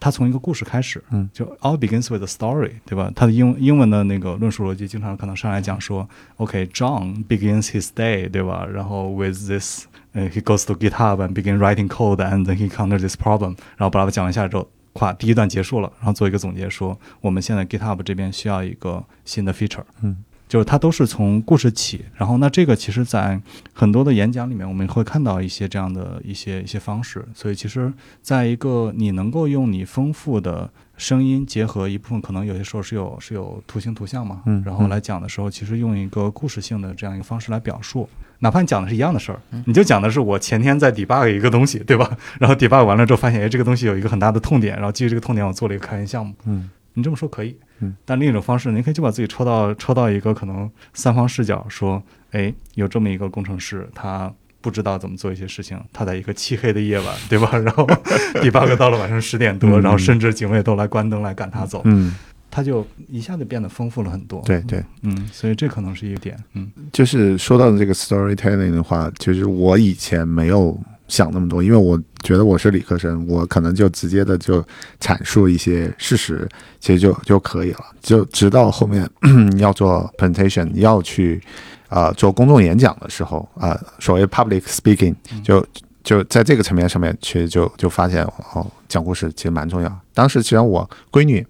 [0.00, 3.12] 他从一个故事开始，嗯就 all begins with a story，对吧？
[3.14, 6.08] 他的英英文的那个论述逻辑，经常可能上来讲说
[6.38, 8.66] ，OK，John、begins his day，对吧？
[8.66, 17.64] 然后 with this，呃，he goes to GitHub and begin writing code and then he encounters this problem，然后巴拉巴拉讲完下来之后，咵，第一段结束了，然后做一个总结说，我们现在
[17.64, 20.16] GitHub 这边需要一个新的 feature，嗯，
[20.48, 23.40] 就是它都是从故事起，然后那这个其实在
[23.72, 38.08] 很多的演讲里面，我们会看到一些这样的一些一些方式，所以其实在一个你能够用你丰富的声音结合一部分，可能有些时候是有是有图形图像嘛，嗯然后来讲的时候，其实用一个故事性的这样一个方式来表述。
[38.40, 42.16] 哪怕你讲的是一样的事儿，你就讲的是我前天在 debug 一个东西，对吧？
[42.38, 46.34] 然后 debug 完了之后发现，哎，这个东西有一个很大的痛点，然后基于这个痛点，我做了一个开源项目。
[46.46, 57.56] 嗯你这么说可以，嗯，但另一种方式，你可以就把自己抽到抽到一个可能三方视角，说，哎，有这么一个工程师，他不知道怎么做一些事情，他在一个漆黑的夜晚，对吧？
[57.56, 57.86] 然后
[58.42, 62.16] debug 到了晚上十点多，嗯然后甚至警卫都来关灯来赶他走，嗯，
[62.50, 64.42] 他就一下子变得丰富了很多。
[64.46, 74.64] 对对，嗯，所以这可能是一个点，嗯就是说到这个 storytelling 的话，其实我以前没有想那么多，因为我觉得我是理科生，我可能就直接的就
[75.00, 76.48] 阐述一些事实，
[76.80, 77.80] 其实就就可以了。
[78.00, 79.08] 就直到后面
[79.58, 81.40] 要做 presentation，要去
[81.88, 85.64] 啊、呃做公众演讲的时候啊、呃所谓 public speaking，就
[86.02, 90.00] 就在这个层面上面，其实就就发现哦，讲故事其实蛮重要。
[90.14, 91.46] 当时其实我闺女。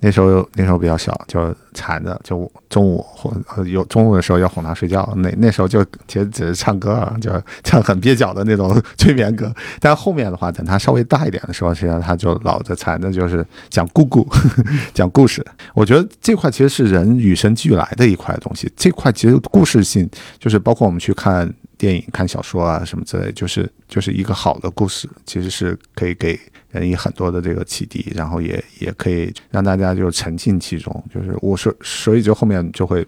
[0.00, 3.32] 那时候那时候比较小，就缠着，就中午哄
[3.66, 5.10] 有中午的时候要哄他睡觉。
[5.16, 7.30] 那那时候就其实只是唱歌啊，就
[7.64, 9.52] 唱很蹩脚的那种 催眠歌。
[9.80, 14.28] 但后面的话，等他稍微大一点的时候，实际上他就老在缠着，就是讲故故，
[14.92, 15.44] 讲故事。
[15.74, 18.70] 我觉得这块其实是人与生俱来的一块东西。
[18.76, 26.38] 这块其实故事性，就是包括我们去看电影、看小说啊什么之类，就是就是一个好的故事，其实是可以给
[26.70, 31.04] 人以很多的这个启迪，然后也也可以让大家就沉浸其中。
[31.14, 33.06] 就是我说，所以就后面就会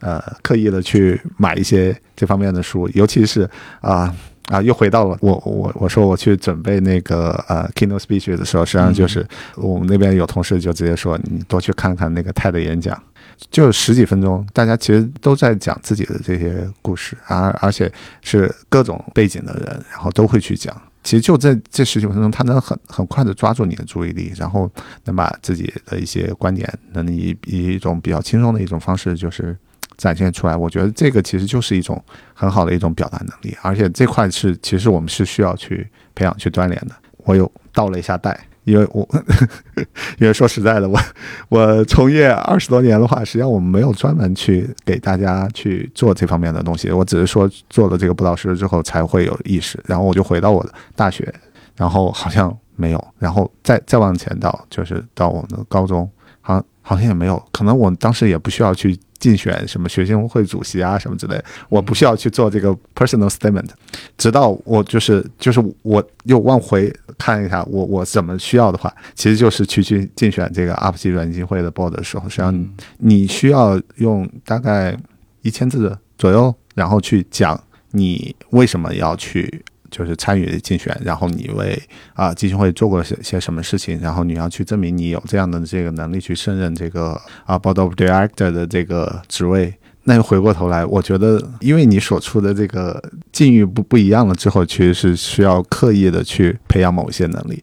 [0.00, 3.48] 呃刻意的去买一些这方面的书，尤其是
[3.80, 4.14] 啊。
[4.46, 13.00] 啊，又回到了我我我说我去准备那个呃 keynote speech 的时候，实际上就是我们那边有同事就直接说，你多去看看那个 TED 演讲，
[13.50, 20.74] 就十几分钟，大家其实都在讲自己的这些故事，而而且是各种背景的人，然后都会去讲。
[21.02, 24.70] 其实就在这十几分钟，他能很很快的抓住你的注意力，然后
[25.04, 29.56] 能把自己的一些观点，能以以一种比较轻松的一种方式，就是
[29.96, 30.56] 展现出来。
[30.56, 32.00] 我觉得这个其实就是一种
[32.32, 36.94] 很好的一种表达能力，而且这块是其实我们是需要去培养、去锻炼的。
[37.24, 39.08] 我有倒了一下带，因为我
[40.18, 40.98] 因为说实在的，我
[41.48, 46.90] 我从业二十多年的话，实际上我们没有专门去给大家去做这方面的东西。
[46.90, 51.32] 我只是说做了这个布道师之后才会有意识，然后我就回到我的大学，
[51.76, 56.08] 然后好像没有，然后再再往前到就是到我们的高中，
[56.82, 63.68] 好像也没有，可能我当时也不需要去竞选什么学生会主席啊什么之类，我不需要去做这个 personal statement，
[64.18, 72.68] 直到我就是就是我又往回看一下我我怎么需要的话，其实就是去去竞选这个 UP 级软基金会的 board 的时候，实际上
[72.98, 74.96] 你需要用大概
[75.42, 77.58] 一千字左右，然后去讲
[77.92, 81.80] 你为什么要去就是参与竞选，然后你为
[82.14, 89.72] 啊基金会做过些些什么事情，然后你要去证明你有这样的这个能力去胜任这个啊 board of director 的这个职位。
[90.04, 93.00] 那回过头来，我觉得，因为你所处的这个
[93.30, 97.62] 境遇不不一样了之后，其实是需要刻意的去培养某一些能力。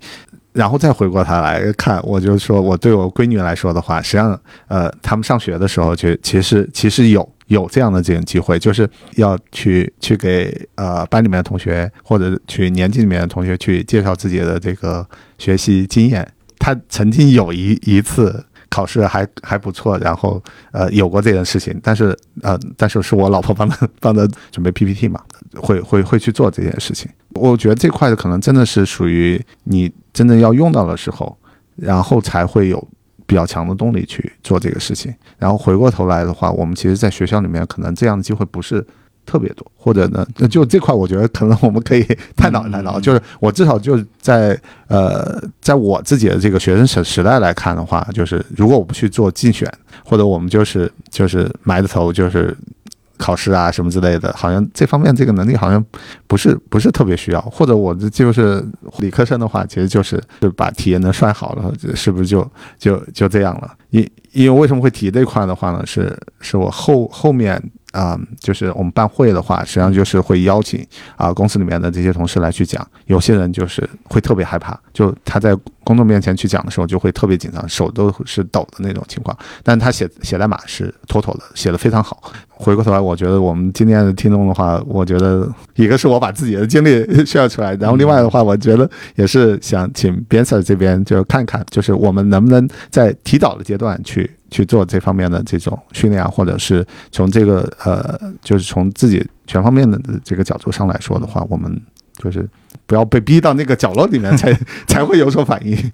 [0.53, 15.05] 然后再回过头来看，我就说，我对我闺女来说的话，实际上，呃，他们上学的时候，就其实其实有有这样的这种机会，就是要去去给呃班里面的同学或者去年级里面的同学去介绍自己的这个
[15.37, 16.27] 学习经验。
[16.57, 25.21] 他曾经有一一次考试还还不错，然后呃有过这件事情，但是呃但是是我老婆帮他帮他准备 PPT 嘛，
[25.55, 27.09] 会会会去做这件事情。
[27.33, 31.35] 我觉得这块可能真的是属于你真正要用到的时候，
[31.77, 32.87] 然后才会有
[33.29, 35.13] 比较强的动力去做这个事情。
[35.37, 38.83] 然后回过头来的话，我们其实在学校里面可能这样的机会不是
[39.23, 42.03] 特别多，或者呢，就这块我觉得可能我们可以
[42.35, 42.99] 探讨探讨。
[42.99, 49.71] 就是我至少就在呃，在我自己的这个学生时时代来看的话，就是如果我不去做竞选，
[50.03, 52.57] 或者我们就是就是埋着头就是。
[53.19, 55.85] 考试啊什么之类的，好像这方面这个能力好像
[56.25, 58.65] 不是不是特别需要，或者我这就是
[58.97, 63.71] 理科生的话，其实就是就把体验能算好了，是不是就就就这样了？
[63.91, 65.85] 因因为为什么会提这块的话呢？
[65.85, 67.61] 是是我后后面。
[67.91, 72.85] 啊，就是我们办会的话，实际上就是会邀请啊公司里面的这些同事来去讲。
[73.05, 79.35] 有些人就是会特别害怕，就他在公众面前去讲的时候就会特别紧张，手都是抖的那种情况。
[79.63, 82.31] 但他写写代码是妥妥的，写的非常好。
[82.49, 86.89] 回过头来，我觉得我们今天的听众的话，我觉得一个是我把自己的经历
[87.25, 94.29] share 出来，然后另外的话，我觉得也是想请 Ben Sir 这边就看看，就是我们能不能在提早的阶段去。
[94.49, 101.81] 去做这方面的这种训练啊，或者是从这个呃，就是从自己全方面的这个角度上来说的话，我们
[102.17, 102.47] 就是
[102.85, 104.53] 不要被逼到那个角落里面 才
[104.87, 105.91] 才会有所反应。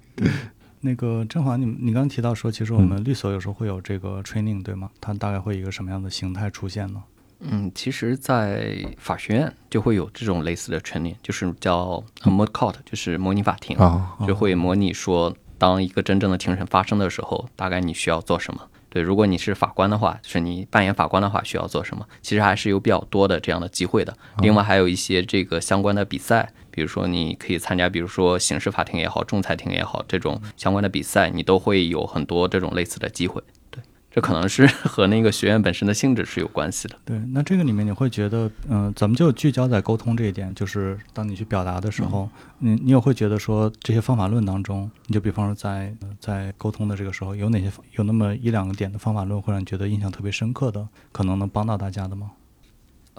[0.80, 4.90] 那个振华，你你刚刚提到说，其实我们律所有时候会有这个 training，对吗？
[5.00, 7.02] 它大概会一个什么样的形态出现呢？
[7.40, 15.34] 嗯，其实，在法学院就会有这种类似的 training，就是叫 moot court，就是模拟法庭啊，就会模拟说。
[15.58, 18.60] 当一个真正的庭审发生的时候，大概你需要做什么？
[18.88, 22.06] 对，如果你是法官的话，就是你扮演法官的话，需要做什么？
[22.22, 24.16] 其实还是有比较多的这样的机会的。
[24.38, 33.42] 另外还有一些这个相关的比赛，比如说你可以参加，比如说刑事法庭也好，仲裁庭也好，这种相关的比赛，你都会有很多这种类似的机会。
[34.16, 36.96] 这可能是 和那个学院本身的性质是有关系的。
[37.04, 42.26] 对，那这个里面你会觉得，嗯，咱们就聚焦在沟通这一点，就是当你去表达的时候，
[42.60, 52.30] 你你也会觉得说，这些方法论当中，你就比方说在在沟通的这个时候，有哪些有那么一两个点的方法论会让你觉得印象特别深刻的，可能能帮到大家的吗？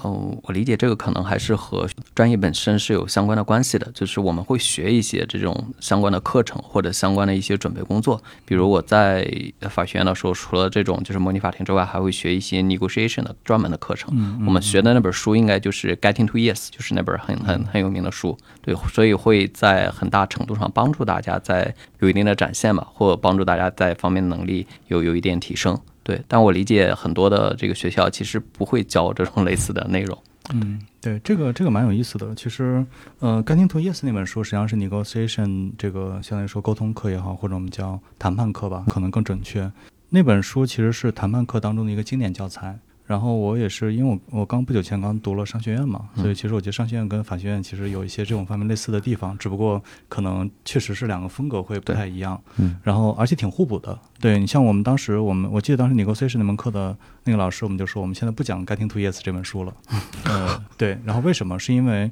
[0.03, 8.21] 哦，我理解这个可能还是和专业本身是有相关的关系的，就是我们会学一些这种相关的课程或者相关的一些准备工作。
[8.45, 9.27] 比如我在
[9.69, 14.13] 法学院的时候，除了这种就是模拟法庭之外，还会学一些 negotiation 的专门的课程。
[14.45, 18.37] 我们学的那本书应该就是《Getting to Yes》，就是那本很很很有名的书。
[18.61, 25.79] 对，所以会在很大程度上帮助大家在有一定的展现吧，或帮助大家在方面能力有有一点提升。
[26.07, 30.17] 对，但我理解很多的这个学校其实不会教这种 类似的内容。
[30.53, 32.33] 嗯，对，这个这个蛮有意思的。
[32.33, 32.85] 其实，
[33.19, 39.69] 呃，《Getting to Yes》那本书实际上是 negotiation 这个相当于说沟通课也好，或者我们叫谈判课吧，可能更准确。
[40.07, 42.79] 那本书其实是谈判课当中的一个经典教材。
[43.07, 52.39] 然后我也是，因为我我刚不久前刚读了商学院嘛，所以其实我觉得商学院跟法学院其实有一些这种方面类似的地方，只不过可能确实是两个风格会不太一样。
[52.57, 53.97] 嗯，然后而且挺互补的。
[54.19, 59.73] 对你像我们当时，我们我记得当时 negotiation 那门课的那个老师，我们就说我们现在不讲《Getting to Yes》这本书了。
[60.25, 61.57] 呃，对，然后为什么？
[61.57, 62.11] 是因为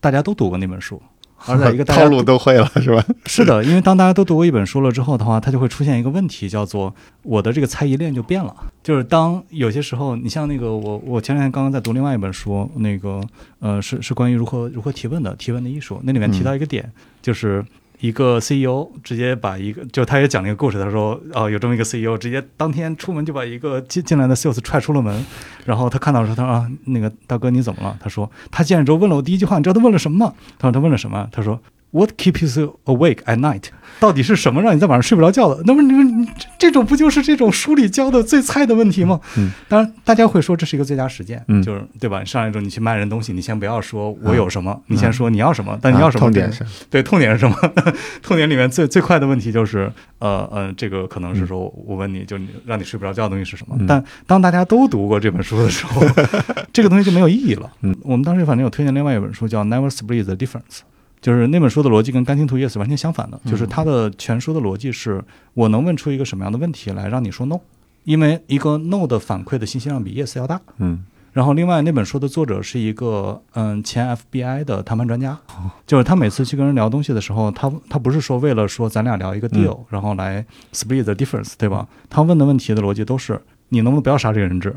[0.00, 1.02] 大家都读过那本书。
[1.46, 3.04] 而在一个套路都会了，是吧？
[3.26, 8.54] 是的，因为当大家都读过一本书了之后的话，它就会出现一个问题，叫做我的这个猜疑链就变了。
[8.82, 13.20] 就是当有些时候，你像那个我，我前两天刚刚在读另外一本书，那个
[13.60, 16.00] 呃，是是关于如何如何提问的，提问的艺术。
[16.04, 17.64] 那里面提到一个点，就是。
[18.00, 25.24] 一个 CEO 直接把一个，就他也讲了一个故事，他说，哦，有这么一个 CEO，直接当天出门就把一个进进来的 sales 踹出了门，
[25.64, 27.96] 然后他看到说，他说啊，那个大哥你怎么了？
[28.00, 30.34] 他说，他进来之后问了我第一句话，你知道他问了什么吗？
[30.58, 31.28] 他说他问了什么？
[31.32, 31.60] 他说。
[31.96, 33.64] What keeps you awake at night？
[34.00, 35.62] 到底是什么让你在晚上睡不着觉的？
[35.64, 39.18] 那么你们这这种不就是这种书里教的最菜的问题吗？
[39.38, 42.22] 嗯，当然大家会说这是一个最佳实践，嗯就是对吧？
[42.22, 46.26] 上来之后你去卖人东西，你先不要说我有什么，你先说你要什么，但你要什么？
[46.26, 47.56] 啊痛点是对，痛点是什么？
[48.22, 53.74] 痛点里面最最快的问题就是，呃呃，这个可能是说，我问你，就你让你睡不着觉的东西是什么？
[53.78, 56.02] 嗯但当大家都读过这本书的时候，
[56.74, 57.70] 这个东西就没有意义了。
[57.80, 60.80] 嗯，我们当时反正有推荐另外一本书叫《Never Split the Difference》，
[61.20, 65.22] 就是那本书的逻辑跟《甘青图 Yes》完全相反的，就是它的全书的逻辑是
[65.54, 67.58] 我能问出一个什么样的问题来让你说 no，
[68.04, 70.60] 因为一个 no 的反馈的信息量比 yes 要大。
[70.78, 75.38] 嗯然后，另外那本书的作者是一个嗯前 FBI 的谈判专家，
[75.86, 81.86] 就是他每次去跟人聊东西的时候，他他不是说为了说咱俩聊一个 deal，、然后来 split the difference，对吧？
[82.08, 84.74] 他问的问题的逻辑都是你能不能不要杀这个人质？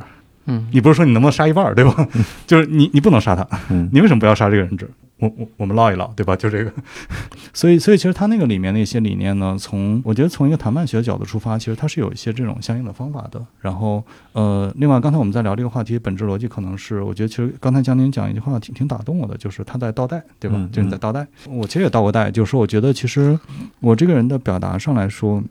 [0.48, 2.06] 嗯，你不是说你能不能杀一半儿，对吧？
[2.46, 4.90] 就是你你不能杀他，嗯你为什么不要杀这个人质？
[5.20, 6.36] 我我我们唠一唠，对吧？
[6.36, 6.72] 就这个，
[7.54, 13.46] 所以所以其实他那个里面的一些理念呢，从我觉得从一个谈判学的角度出发，其实它是有一些这种相应的方法的。
[13.60, 20.56] 然后呃，另外刚才我们在聊这个话题，本质逻辑可能是，我觉得其实刚才江宁讲一句话挺挺打动我的，就是他在倒带，对吧？
[20.58, 21.28] 嗯就是你在倒带。
[21.48, 23.38] 我其实也倒过带，就是说我觉得其实
[23.80, 25.44] 我这个人的表达上来说，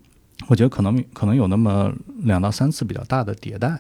[0.46, 3.78] 我觉得可能可能有那么两到三次比较大的迭代。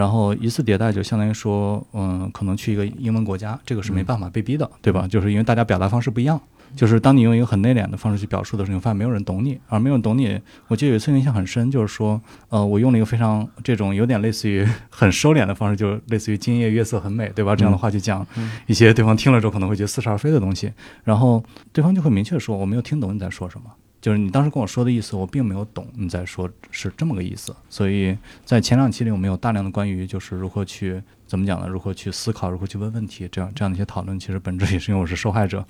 [0.00, 5.06] 然后一次迭代就相当于说，嗯，可能去一个英文国家，这个是没办法被逼的，对吧？
[5.06, 6.40] 就是因为大家表达方式不一样。
[6.74, 10.40] 就是当你用一个很内敛的方式去表述的时候，你发现没有人懂你，而没有人懂你。
[10.68, 17.54] 我记得有一次印象很深，就是说，呃，我用了一个非常这种有点类似于很收敛的方式，就是类似于今夜月色很美，对吧？
[17.54, 18.26] 这样的话去讲
[18.66, 20.72] 一些对方听了之后可能会觉得似是而非的东西，
[21.04, 23.66] 然后对方就会明确说我没有听懂你在说什么。
[24.00, 31.68] 就是你当时跟我说的意思，我并没有懂你在说是这么个意思，所以在前两期里我们有大量的关于就是如何去怎么讲呢？
[31.68, 35.64] 如何去思考，如何去问问题，这样这样的一些讨论，其实本质也是因为我是受害者。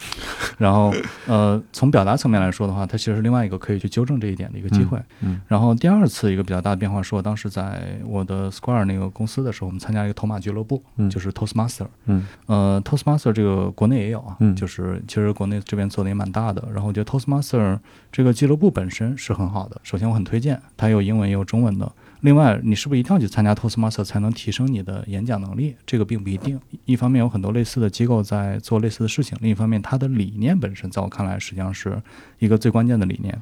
[0.57, 0.91] 然后
[1.27, 4.99] 呃，从表达层面来说的话，它其实是另外一个可以去纠正这一点的一个机会。
[5.21, 11.87] 嗯然后第二次一个比较大的变化是我当时在我的 Square 那个公司的时候，我们参加一个头马俱乐部，嗯就是 Toastmaster。
[12.07, 16.67] 嗯呃，Toastmaster 这个国内也有啊，嗯就是其实国内这边做的也蛮大的。
[16.73, 17.79] 然后我觉得 Toastmaster
[18.11, 21.93] 这个俱乐部本身是很好的，首先我很推荐，它有英文也有中文的。
[22.21, 25.75] 另外，你是不是一定要去参加 Toastmaster 才能提升你的演讲能力？
[25.87, 26.61] 这个并不一定。
[26.85, 32.01] 一方面有很多类似的机构在做类似的事情，另一方面它的理念本身在我看来实际上是
[32.39, 33.41] 一个最关键的理念。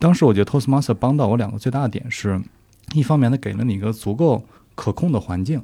[0.00, 2.40] 当时我觉得 Toastmaster 帮到我两个最大的点是，
[2.94, 4.44] 一方面它给了你一个足够
[4.74, 5.62] 可控的环境，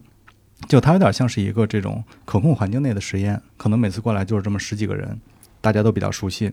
[0.69, 5.19] 就它有点像是一个这种可控环境内的实验，可能每次过来就是这么十几个人，
[5.61, 6.53] 大家都比较熟悉，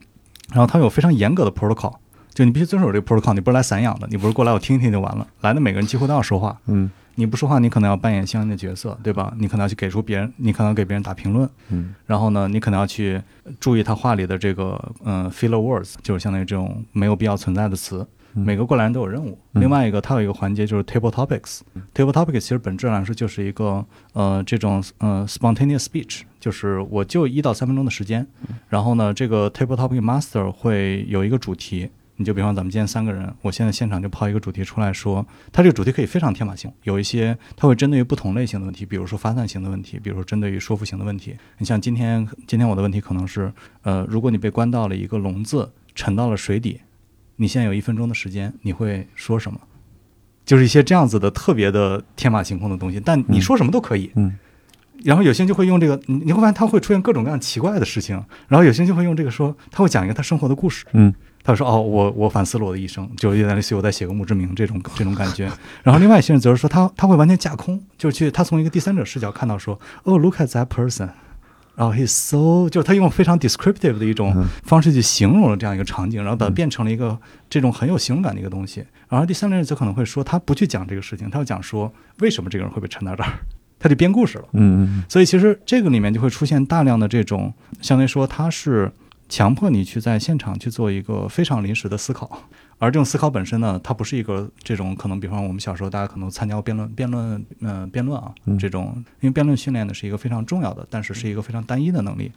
[0.49, 1.97] 然后它有非常严格的 protocol，
[2.33, 9.31] 就你必须遵守这个 protocol，你不是来散养的，你不是过来我听一听就完了，来的每个人几乎都要说话，嗯你不说话，你可能要扮演相应的角色，对吧？
[9.37, 13.21] 你可能要去给出别人，你可能要给别人打评论，嗯然后呢，你可能要去
[13.59, 18.07] 注意他话里的这个嗯、filler words，就是相当于这种没有必要存在的词。
[18.35, 19.37] 每个过来人都有任务。
[19.53, 21.59] 嗯另外一个，它有一个环节就是 table topics。
[21.93, 28.25] table topics 其实本质来说就是一个呃这种呃 spontaneous speech，就是我就一到三分钟的时间，
[28.69, 31.91] 然后呢，这个 table topic master 会有一个主题。
[32.23, 41.35] 你就比方咱们今天三个人，我现在现场就抛一个主题出来说，它这个主题可以非常天马行，有一些它会针对于不同类型的问题，比如说发散型的问题，比如说针对于说服型的问题。
[41.57, 46.79] 你像今天今天我的问题可能是，呃，如果你被关到了一个笼子，沉到了水底，
[47.35, 49.59] 你现在有一分钟的时间，你会说什么？
[50.45, 54.09] 就是一些这样子的特别的天马行空的东西，但你说什么都可以。
[54.15, 54.33] 嗯
[55.03, 58.15] 然后有些人就会用这个，你你会发现他会出现各种各样奇怪的事情。
[58.47, 60.85] 然后有些人就会用这个说，他会讲一个他生活的故事。
[60.93, 65.51] 嗯他说：“哦，我我反思了我的一生，就有点类似于我在写个墓志铭这种这种感觉。”
[65.83, 71.09] 然后另外一些人则是说他他会完全架空，就是去他从一个第三者视角看到说：“哦，look at that person。”
[71.75, 77.17] 然后 he's so，就是他用非常 descriptive 的一种嗯方式去形容了这样一个场景，然后把它变成了一个
[77.49, 78.85] 这种很有形容感的一个东西。
[79.09, 83.29] 然后第三类人则可能会说，他不去讲这个事情，他要讲说为什么这个人会被沉到这儿，
[83.79, 84.45] 他就编故事了。
[84.53, 87.51] 嗯嗯所以其实这个里面就会出现大量的这种，
[87.81, 88.91] 相当于说他是
[89.29, 92.43] 强迫你去在现场去做一个非常临时的思考，
[92.77, 98.57] 而这种思考本身呢，它不是一个这种可能，比方我们小时候大家可能参加过辩论、辩论、呃辩论啊嗯。
[98.59, 102.31] 这种，因为辩论训练的是一个非常重要的，但是是一个非常单一的能力。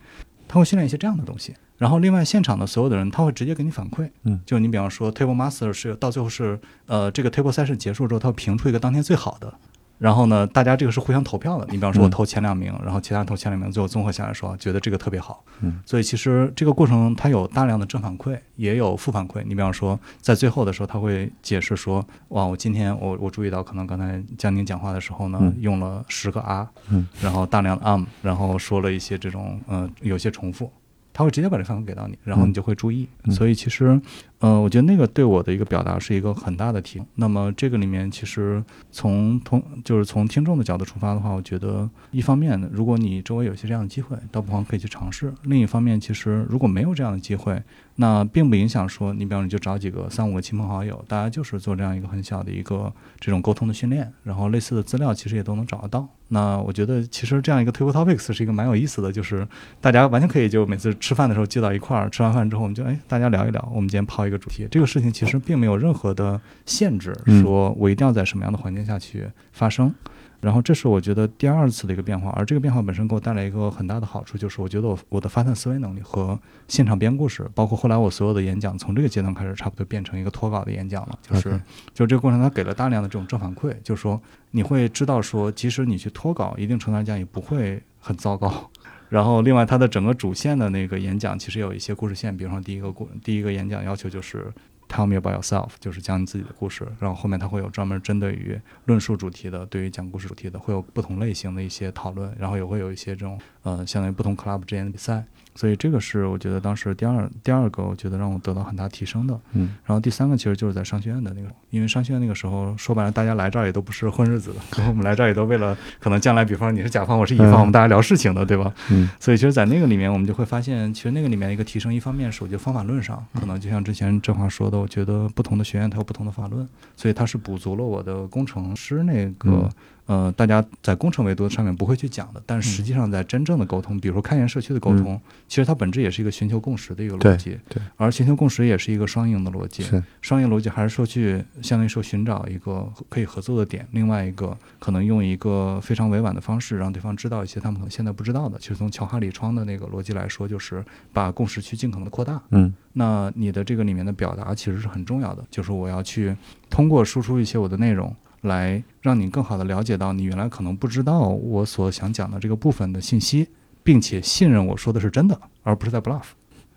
[0.48, 9.52] 他会训练一些这样的东西，然后另外现场的所有的人他会直接给你反馈，嗯，就你比方说 table master 是到最后是呃这个 table session 结束之后，他会评出一个当天最好的，
[9.98, 11.66] 然后呢，大家这个是互相投票的。
[11.70, 15.44] 你比方说，我嗯投前两名，然后其他人投前两名，最后综合下来说，觉得这个特别好。
[15.60, 19.42] 嗯，所以其实这个过程它有大量的正反馈，也有负反馈。
[19.44, 30.70] 你比方说，在最后的时候，他会解释说，哇，我今天我我注意到，可能刚才江宁讲话的时候呢，嗯用了十个啊，嗯，然后大量的 um，然后说了一些这种呃有些重复。
[31.18, 33.08] 他会直接把这反馈给到你，然后你就会注意。
[33.24, 33.98] 嗯所以其实，
[34.40, 37.06] 呃，我觉得那个对我的一个表达是一个很大的提升。
[37.14, 47.62] 那么这个里面其实从同就是从听众的角度出发的话，我觉得一方面，如果你周围有些这样的机会，倒不妨可以去尝试；另一方面，其实如果没有这样的机会，
[47.94, 56.06] 那并不影响说，你比方说你就找几个三五个亲朋好友，大家就是做这样一个很小的一个这种沟通的训练，然后类似的资料其实也都能找得到。
[56.28, 59.46] 那我觉得其实这样一个推 a topics 是一个蛮有意思的，就是
[59.80, 69.94] 大家完全可以就每次吃饭的时候聚到一块儿，吃完饭之后我们就哎大家聊一聊，我们今天抛一个主题，这个事情其实并没有任何的限制，嗯说我一定要在什么样的环境下去发生。
[70.38, 81.18] 然后这是我觉得第二次的一个变化，而这个变化本身给我带来一个很大的好处，就是我觉得我我的发散思维能力和现场编故事，包括后来我所有的演讲，从这个阶段开始，差不多变成一个脱稿的演讲了。
[81.22, 81.58] 就是
[81.94, 84.20] 就这个过程，它给了大量的这种正反馈，就是说
[84.50, 88.70] 你会知道说，即使你去脱稿，一定程度上讲也不会很糟糕。
[89.08, 94.52] 然后，另外它的整个主线的那个演讲，其实有一些故事线，比如说第一个故第一个演讲要求就是
[94.88, 96.86] Tell me about yourself，就是讲你自己的故事。
[97.00, 105.24] 然后后面它会有专门针对于论述主题的，对于讲故事主题的，会有不同类型的一些讨论，然后也会有一些这种呃，相当于不同 club 之间的比赛。
[105.56, 109.36] 所以这个是我觉得当时第二第二个，我觉得让我得到很大提升的。
[109.54, 118.72] 嗯然后第三个其实就是在商学院的那个，因为商学院那个时候说白了，大家来这儿也都不是混日子的，可 能我们来这儿也都为了可能将来，比方你是甲方，我是乙方，嗯我们大家聊事情的，对吧？
[118.90, 129.50] 嗯所以其实，在那个里面，我们就会发现，其实那个里面一个提升，一方面是我觉得方法论上，可能就像之前郑华说的，我觉得不同的学院它有不同的法论，所以它是补足了我的工程师那个。
[129.50, 129.70] 嗯
[130.06, 139.82] 呃，大家在工程维度上面不会去讲的，但实际上在真正的沟通，比如说开源社区的沟通，其实它本质也是一个寻求共识的一个逻辑，对，而寻求共识也是一个双赢的逻辑。
[139.82, 148.58] 是双赢逻辑还是说去相当于说寻找一个可以合作的点，另外一个可能用一个非常委婉的方式让对方知道一些他们可能现在不知道的。
[148.58, 152.40] 其实从乔哈里窗的那个逻辑来说，就是把共识去尽可能的扩大。
[152.50, 156.34] 嗯那你的这个里面的表达其实是很重要的，就是我要去
[156.70, 158.14] 通过输出一些我的内容，
[158.46, 163.48] 来让你更好的了解到你原来可能不知道我所想讲的这个部分的信息，
[163.82, 166.24] 并且信任我说的是真的，而不是在 bluff。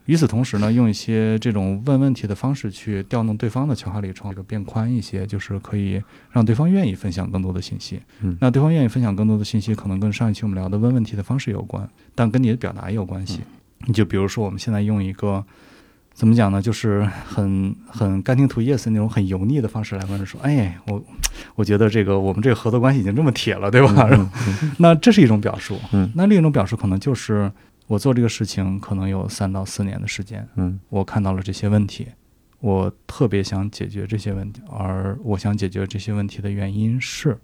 [0.06, 6.02] 与此同时呢，用一些这种问问题的方式去调动对方的强化里程，这个变宽一些，就是可以
[6.32, 8.02] 让对方愿意分享更多的信息。
[8.22, 13.42] 嗯那对方愿意分享更多的信息，可能跟上一期我们聊的问问题的方式有关，但跟你的表达也有关系。
[13.86, 15.46] 你就比如说我们现在用一个
[16.14, 21.02] 怎么讲呢，就是很很干净 to yes 那种很油腻的方式来问人说，哎，我
[21.56, 24.10] 我觉得这个我们这个合作关系已经这么铁了，对吧？
[24.80, 25.80] 那这是一种表述。
[25.94, 27.50] 嗯那另一种表述可能就是
[27.88, 32.08] 我做这个事情可能有三到四年的时间，嗯我看到了这些问题，
[32.60, 37.38] 我特别想解决这些问题，而我想解决这些问题的原因是，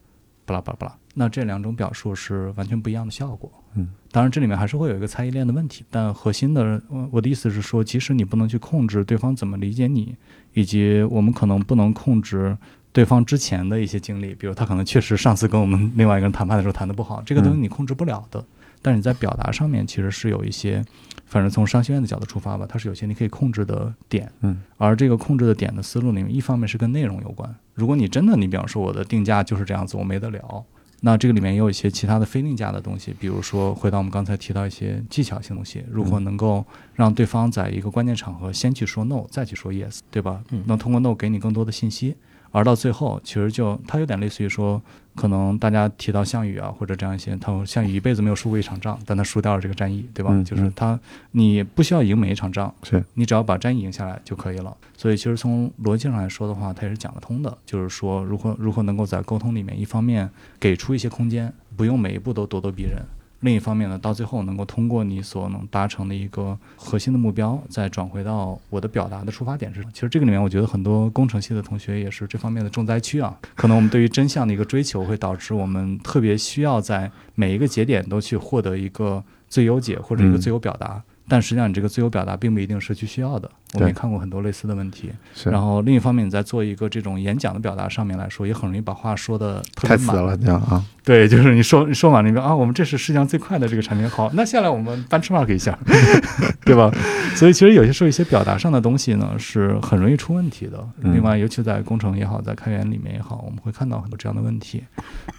[0.45, 0.95] 巴拉巴拉巴拉。
[1.13, 3.51] 那这两种表述是完全不一样的效果。
[3.75, 10.15] 嗯，当然这里面还是会有一个猜疑链的问题，但核心的，我我的意思是说，即使你不能去控制对方怎么理解你，
[10.53, 12.57] 以及我们可能不能控制。
[12.91, 18.41] 对方之前的一些经历，比如他可能确实上次跟我们另外一个人谈判的时候谈的不好，这个东西你控制不了的。
[18.81, 20.81] 但是你在表达上面其实是有一些，
[21.25, 24.31] 反正从商学院的角度出发吧，它是有些你可以控制的点。
[24.41, 27.53] 嗯，而这个控制的点的思路里面，一方面是跟内容有关。
[27.73, 30.65] 如果你真的，你比方说我的定价就是这样子，我没得聊，
[31.01, 36.63] 那这个里面也有一些其他的非定价的东西，比如说回到我们刚才提到一些技巧性东西，如何能够
[36.93, 40.41] 让对方在一个关键场合先去说 no，再去说 yes，对吧？
[40.51, 42.15] 嗯能通过 no 给你更多的信息。
[42.55, 44.81] 而到最后，其实就它有点类似于说，
[45.13, 50.29] 可能大家提到项羽啊，或者这样一些，他项羽一辈子没有输过一场仗，但他输掉了这个战役，对吧？
[50.31, 50.97] 嗯就是他，
[51.31, 54.73] 你不需要赢每一场仗，是你只要把战役赢下来就可以了。
[54.95, 63.01] 所以其实从逻辑上来说的话，它也是讲得通的，就是说如何如何能够在沟通里面，一方面给出一些空间，不用每一步都咄咄逼人。
[63.45, 69.91] 另一方面呢，到最后能够通过你所能达成的一个核心的目标，再转回到我的表达的出发点是什么。
[69.93, 73.37] 其实这个里面，我觉得很多工程系的同学也是这方面的重灾区啊。
[73.53, 81.01] 可能我们对于真相的一个追求，会导致我们特别需要在每一个节点都去获得一个最优解或者一个嗯最优表达。
[81.27, 83.49] 但实际上，你这个自由表达并不一定是去需要的。
[83.73, 85.11] 我们也看过很多类似的问题。
[85.33, 89.61] 是，然后另一方面，你在做一个这种演讲的表达上面来说，也很容易把话说的。
[89.75, 95.77] 太死了这样啊，对，就是你说你说完了，你说啊，我们这是世界上最快的这个产品，好，那下来我们 benchmark 一下，
[96.63, 96.89] 对吧？
[97.35, 100.87] 所以其实有些时候一些表达上的东西呢，是很容易出问题的。
[101.01, 104.83] 嗯另外，尤其在工程也好，在开源里面也好，我们会看到很多这样的问题。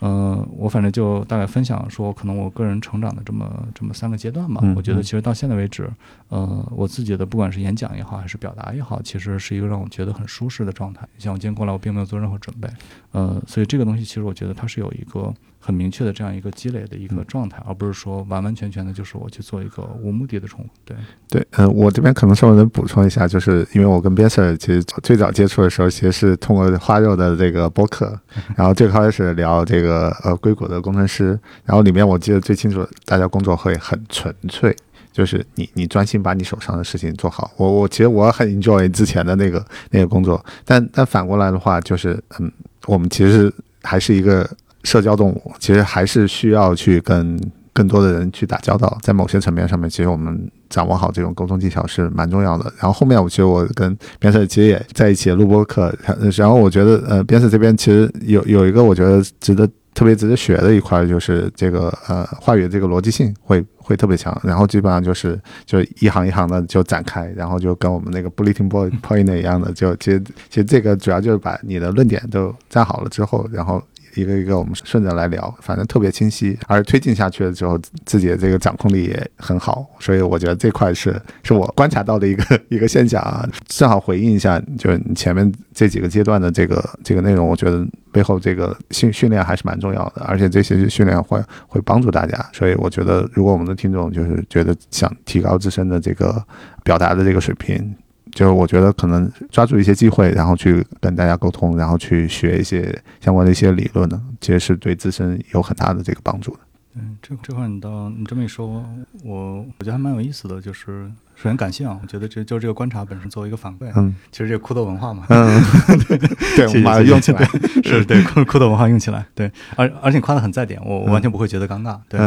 [0.02, 4.60] 嗯、我反正就大概分享说，可能我个人成长的这么这么三个阶段吧。
[4.62, 5.75] 嗯我觉得其实到现在为止。
[5.76, 5.90] 止，
[6.28, 11.06] 呃，我自己的不管是演讲也好，还是表达也好，其实是一个让我觉得很舒适的状态。
[11.18, 12.68] 像我今天过来，我并没有做任何准备，
[13.12, 20.70] 呃，所以这个东西其实我觉得它是有一个很明确的这样一个积累的一个状态，而不是说完完全全的就是我去做一个无目的的重复。
[20.84, 20.96] 对，
[21.28, 28.18] 对，呃、我这边可能稍微能补充一下，就是因为我跟 b e s e r 其实最早接触的时候，其实是通过花肉的这个播客，
[28.56, 34.74] 然后最开始聊这个呃硅谷的工程师，然后里面我记得最清楚，大家工作会很纯粹。
[35.16, 37.50] 就是你，你专心把你手上的事情做好。
[37.56, 42.52] 我我其实我很 enjoy 之前的那个那个工作，但但反过来的话，就是嗯，
[42.84, 43.50] 我们其实
[43.82, 44.46] 还是一个
[44.84, 47.40] 社交动物，其实还是需要去跟
[47.72, 48.98] 更多的人去打交道。
[49.00, 52.70] 在某些层面上面，其实我们掌握好这种沟通技巧是蛮重要的。
[52.76, 55.90] 然后后面我其实我跟边色其实也在一起录播课，
[56.36, 59.66] 然后我觉得呃边色这边其实有有一个我觉得值得。
[59.96, 68.68] 特别值得学的一块就是这个呃话语的这个逻辑性会会特别强，然后基本上就是就一行一行的就展开，然后就跟我们那个 bulletin
[69.00, 73.82] point 一样的，就其实其实这个主要就是把你的论点都站好了之后，然后
[74.16, 87.86] 一个一个我们顺着来聊，反正特别清晰，而推进下去了之后，自己的这个掌控力也很好，所以我觉得这块是是我观察到的一个 一个现象啊，正好回应一下，就是你前面这几个阶段的这个这个内容，我觉得。
[88.12, 96.42] 背后这个训训练还是蛮重要的，而且这些训练会会帮助大家，所以我觉得，如果我们的听众就是觉得想提高自身的这个
[96.82, 97.94] 表达的这个水平，
[98.36, 106.60] 就是我觉得可能抓住一些机会，然后去跟大家沟通，然后去学一些相关的一些理论呢，其实是对自身有很大的这个帮助的。
[106.98, 108.82] 嗯，这这块你倒你这么一说，
[109.22, 115.60] 我我觉得还蛮有意思的，就是首先感谢啊，我觉得这就这个观察本身作为一个反馈，嗯，其实这个酷豆文化嘛，嗯，
[116.56, 117.44] 对， 我们把它用起来，
[117.84, 122.18] 是对酷酷豆文化用起来，对，而而且夸的很在点，我我完全不会觉得尴尬，对，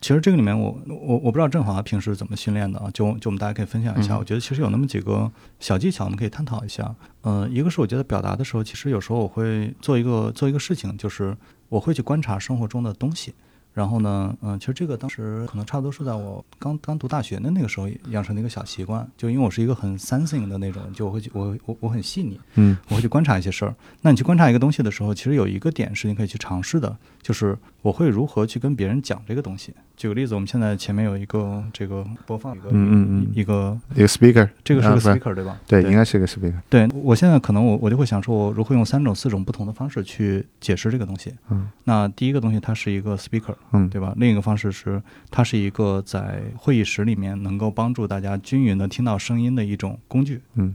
[0.00, 5.30] 其实这个里面我我我不知道振华平时怎么训练的啊，就就我们大家可以分享一下，我觉得其实有那么几个
[5.60, 6.92] 小技巧，我们可以探讨一下，
[7.22, 11.36] 呃，一个是我觉得表达的时候，其实有时候我会做一个做一个事情，就是
[11.68, 13.32] 我会去观察生活中的东西。
[13.72, 23.74] 然后呢，嗯，其实这个当时可能差不多是在我刚刚读大学的那个时候养成的一个小习惯，就因为我是一个很 sensing 的那种，就我会去我我我很细腻，嗯，我会去观察一些事儿。
[24.02, 29.72] 那你去观察一个东西的时候，其实有一个点是你可以去尝试的，就是我会如何去跟别人讲这个东西。
[29.96, 35.60] 举个例子，我们现在前面有一个这个播放一个嗯嗯嗯一个一个 speaker，这个是个 speaker 对吧？
[35.66, 41.34] 对，应该是一个 speaker，对我现在可能我我就会想说，我如何用三种四种不同的方式去解释这个东西。
[41.50, 44.12] 嗯，那第一个东西它是一个 speaker，嗯，对吧？
[44.16, 50.42] 另一个方式是它是一个在会议室里面能够帮助大家均匀的听到声音的一种工具。
[50.54, 50.74] 嗯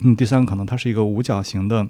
[0.00, 1.88] 嗯，第三个可能它是一个五角形的，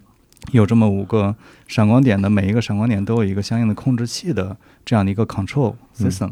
[0.52, 1.34] 有这么五个
[1.66, 6.30] 闪光点的，每一个闪光点都有一个相应的控制器的这样的一个 control system。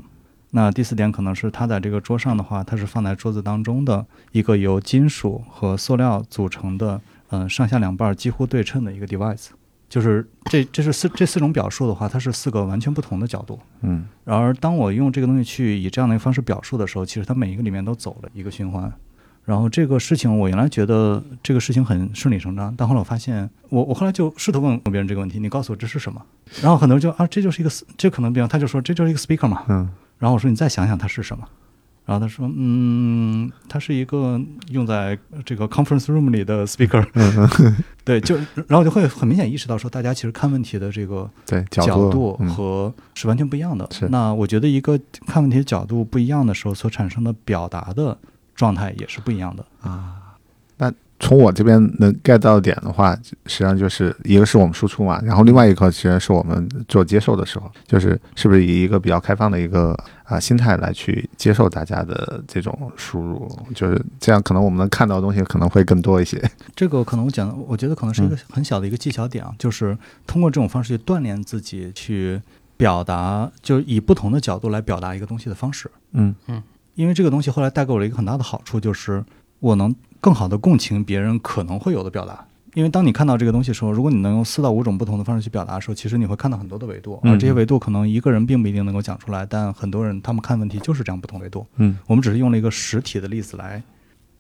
[0.52, 7.00] 那第四点可能是它在这个桌上的话，它是放在桌子当中的一个由金属和塑料组成的，
[7.30, 9.48] 嗯、上下两半儿几乎对称的一个 device。
[9.94, 13.60] 就是这这是四这四种表述的话，它是四个完全不同的角度。
[13.82, 18.92] 嗯然而，当我用这个东西去以这样的一个方式表述的时候，其实它每一个里面都走了一个循环。
[19.44, 26.20] 然后这个事情，我原来觉得这个事情很顺理成章，但后来我发现，我我后来就试图问别人这个问题：你告诉我这是什么？
[26.60, 29.62] 然后很多人就啊，这就是一个，这可能比方他就说这就是一个 speaker 嘛。
[29.68, 29.88] 嗯
[30.18, 31.46] 然后我说你再想想它是什么？
[32.06, 34.40] 然后他说嗯，它是一个
[34.70, 37.06] 用在这个 conference room 里的 speaker。
[37.14, 37.48] 嗯，
[38.04, 43.88] 对，就然后我就会很明显意识到说，大家其实看问题的这个对，角度和是完全不一样的。
[43.90, 48.18] 是那我觉得一个看问题的角度不一样的时候，所产生的表达的
[48.54, 49.64] 状态也是不一样的。
[49.80, 50.20] 啊。
[51.20, 66.42] 那从我这边能 get 到点的话，实际上就是一个是我们输出嘛，然后另外一个其实是我们做接受的时候，就是是不是以一个比较开放的一个啊、心态来去接受大家的这种输入，就是这样，可能我们能看到的东西可能会更多一些。
[66.74, 69.96] 这个可能我讲，我觉得可能是一个很小的一个技巧点啊，就是
[70.26, 72.40] 通过这种方式去锻炼自己去
[72.76, 75.90] 表达，就以不同的角度来表达一个东西的方式。
[76.12, 76.62] 嗯嗯
[76.94, 79.24] 因为这个东西后来带给我了一个很大的好处，就是
[79.58, 79.94] 我能
[80.24, 82.46] 更好的共情别人可能会有的表达。
[82.72, 91.66] 因为当你看到这个东西的时候，如果你能用四到五种不同的方式去表达的时候，其实你会看到很多的维度，嗯而这些维度可能一个人并不一定能够讲出来，但很多人他们看问题就是这样不同维度。
[91.76, 93.82] 嗯我们只是用了一个实体的例子来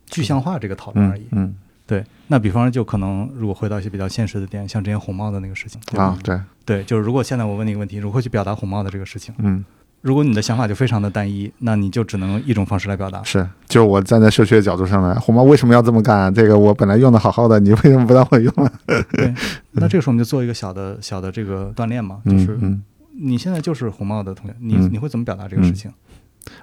[0.06, 1.22] 具象化这个讨论而已。
[1.32, 1.54] 嗯嗯
[1.86, 5.78] 对，那比方说就可能如果回到一些比较现实的点，像之前红帽的那个事情？
[6.00, 9.34] 啊，对，对，就是如果现在我问你一个问题，如何去表达红帽的这个事情？
[9.38, 9.62] 嗯
[10.04, 13.22] 如果你的想法就非常的单一，那你就只能用一种方式来表达。
[13.22, 16.32] 是，就是我站在社区的角度上来，红帽为什么要这么干？
[16.34, 18.70] 这个我本来用的好好的，你为什么不让我用啊？
[19.12, 19.32] 对，
[19.72, 22.82] 那这个时候我们就做一个小的小的这个锻炼嘛，就嗯是嗯
[23.18, 25.90] 你现在就是红帽的同学，你嗯你会怎么表达这个事情？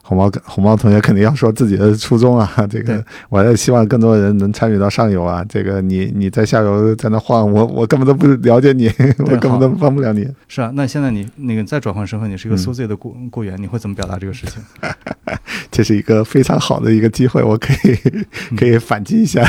[0.04, 5.44] 红毛红毛同学肯定要说自己的初衷啊，这个对我也希望更多人能参与到上游啊。
[5.48, 8.88] 这个你你在下游在那晃，我我根本都不了解你，
[9.20, 10.28] 我根本都帮不了你。
[10.48, 14.62] 是啊，那现在你那个再转换身份，你是一个嗯 Suzy 的雇雇员，你会怎么表达这个事情？
[15.72, 17.96] 这是一个非常好的一个机会，我可以
[18.58, 19.44] 可以反击一下。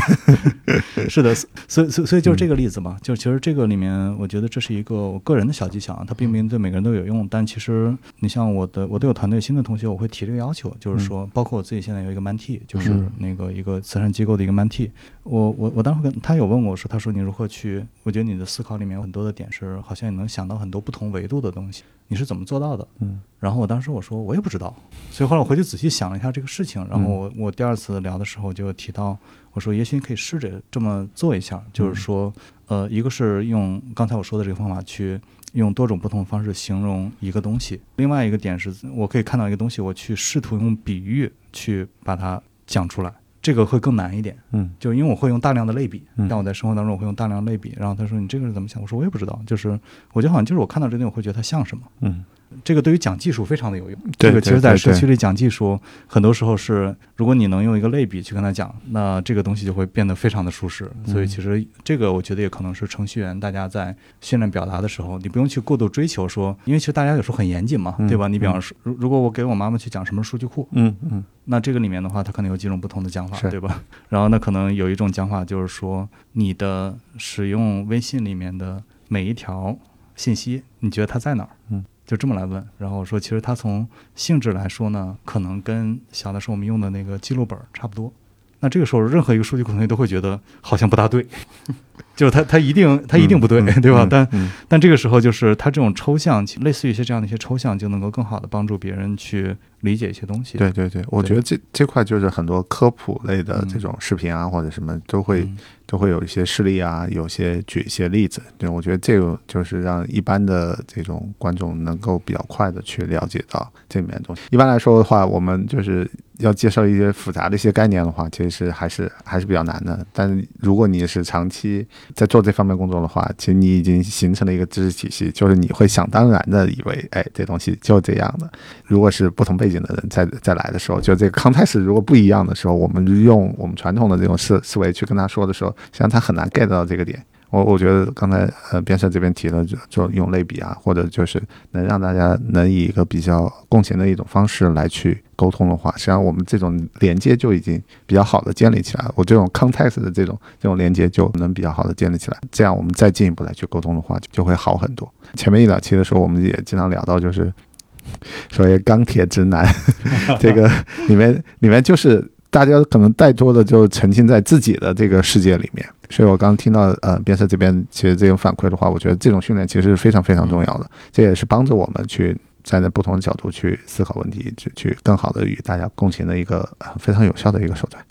[1.09, 1.35] 是的，
[1.66, 14.90] 所以所以所以嗯就是这个例子嘛，就其实这个里面，我觉得这是一个我个人的小技巧啊，它并不一定对每个人都有用，但其实你像我的我都有团队新的同学，我会提这个要求，就是说，包括我自己现在有一个 mentee，就是嗯那个一个慈善机构的一个 mentee，
[15.22, 17.84] 我我我当时跟他有问我说，他说你如何去？
[18.02, 22.86] 我觉得你的思考里面有很多的点是，好像你能想到很多不同维度的东西，你是怎么做到的？
[23.00, 24.72] 嗯然后我当时我说我也不知道，
[25.10, 29.18] 所以后来我回去仔细想了一下这个事情，然后我我第二次聊的时候就提到，
[29.52, 32.32] 我说也许你可以试着这么做一下，就是说，
[32.68, 35.20] 呃，一个是用刚才我说的这个方法去
[35.53, 44.36] 用多种不同的方式形容一个东西，另外一个点是我可以看到一个东西，我去试图用比喻去把它讲出来，这个会更难一点。
[44.53, 47.74] 嗯就因为我会用大量的类比，嗯但我在生活当中我会用大量类比。
[47.78, 48.80] 然后他说你这个是怎么想？
[48.80, 49.78] 我说我也不知道，就是
[50.12, 51.82] 我觉得好像就是我看到这东西我会觉得它像什么。
[52.00, 52.24] 嗯
[52.64, 53.98] 这个对于讲技术非常的有用。
[54.18, 60.90] 这个其实，在社区里讲技术，很多时候是如果你能用一个类比去跟他讲，那这个东西就会变得非常的舒适。
[61.05, 68.28] 嗯所以，其实这个我觉得也可能是程序员大家在训练表达的时候，你不用去过度追求说，因为其实大家有时候很严谨嘛，嗯对吧？
[68.28, 73.82] 你比方嗯说，如如果我给我妈妈去讲什么数据库，嗯嗯那这个里面的话，它可能有几种不同的讲法，对吧？
[74.09, 79.76] 然后那可能有一种讲法就是说，你的使用微信里面的每一条
[80.14, 81.50] 信息，你觉得它在哪儿？
[81.70, 82.62] 嗯，就这么来问。
[82.76, 88.12] 然后我说，其实它从性质来说呢，可能跟小的时候我们用的那个记录本儿差不多。
[88.60, 91.26] 那这个时候，任何一个数据库同学都会觉得好像不大对，
[92.14, 94.04] 就是它它一定它一定不对，嗯对吧？
[94.04, 100.58] 嗯但嗯但这个时候，就是它这种抽象，类似于一些这样的一些抽象，就能够更好的帮助别人去理解一些东西。
[100.58, 105.56] 对对对，我觉得这这块就是很多科普类的嗯这种视频啊，或者什么都会嗯
[105.93, 108.40] 都会有一些事例啊，有些举一些例子。
[108.57, 114.40] 对，我觉得这个就是让一般的这种观众能够比较快的去了解到这里面的东西。
[114.51, 120.03] 一般来说的话，我们就是要介绍一些复杂的一些概念的话，其实还是还是比较难的。
[120.14, 128.51] 但是如果你是长期在做这方面工作的话，其实你已经形成了一个知识体系，就是你会想当然的以为，哎，这东西就这样的。
[128.86, 137.24] 如果是不同背景的人再再来的时候，就这个康泰斯如果不一样的时候，我们用我们传统的这种思思维去跟他说的时候，实际上他很难 get 到这个点。
[137.51, 149.12] 我我觉得刚才呃边社这边提了，就就用类比啊，或者就是能让大家能以一个比较共情的一种方式来去沟通的话，实际上我们这种连接就已经比较好的建立起来了。
[149.16, 155.12] 我这种 context 的这种这种连接就能比较好的建立起来，这样我们再进一步来去沟通的话，就就会好很多。
[155.35, 157.53] 前面一两期的时候，我们也经常聊到，就是
[158.51, 159.70] 所谓钢铁直男，
[160.41, 160.70] 这个
[161.07, 165.88] 里面里面就是大家可能太多的就沉浸在自己的这个世界里面。
[166.11, 178.05] 所以我刚刚听到呃边塞这边其实这种反馈的话，我觉得这种训练其实是非常非常重要的，这也是帮助我们去站在不同的角度去思考问题，去去更好的与大家共情的一个呃非常有效的一个手段。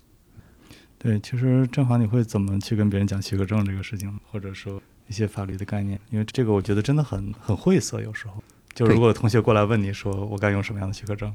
[0.97, 5.99] 对，其实正好你会怎么去跟别人讲许可证这个事情，或者说一些法律的概念？
[6.09, 8.33] 因为这个我觉得真的很很晦涩，有时候。
[8.73, 11.31] 就如果同学过来问你说我该用什么样的许可证，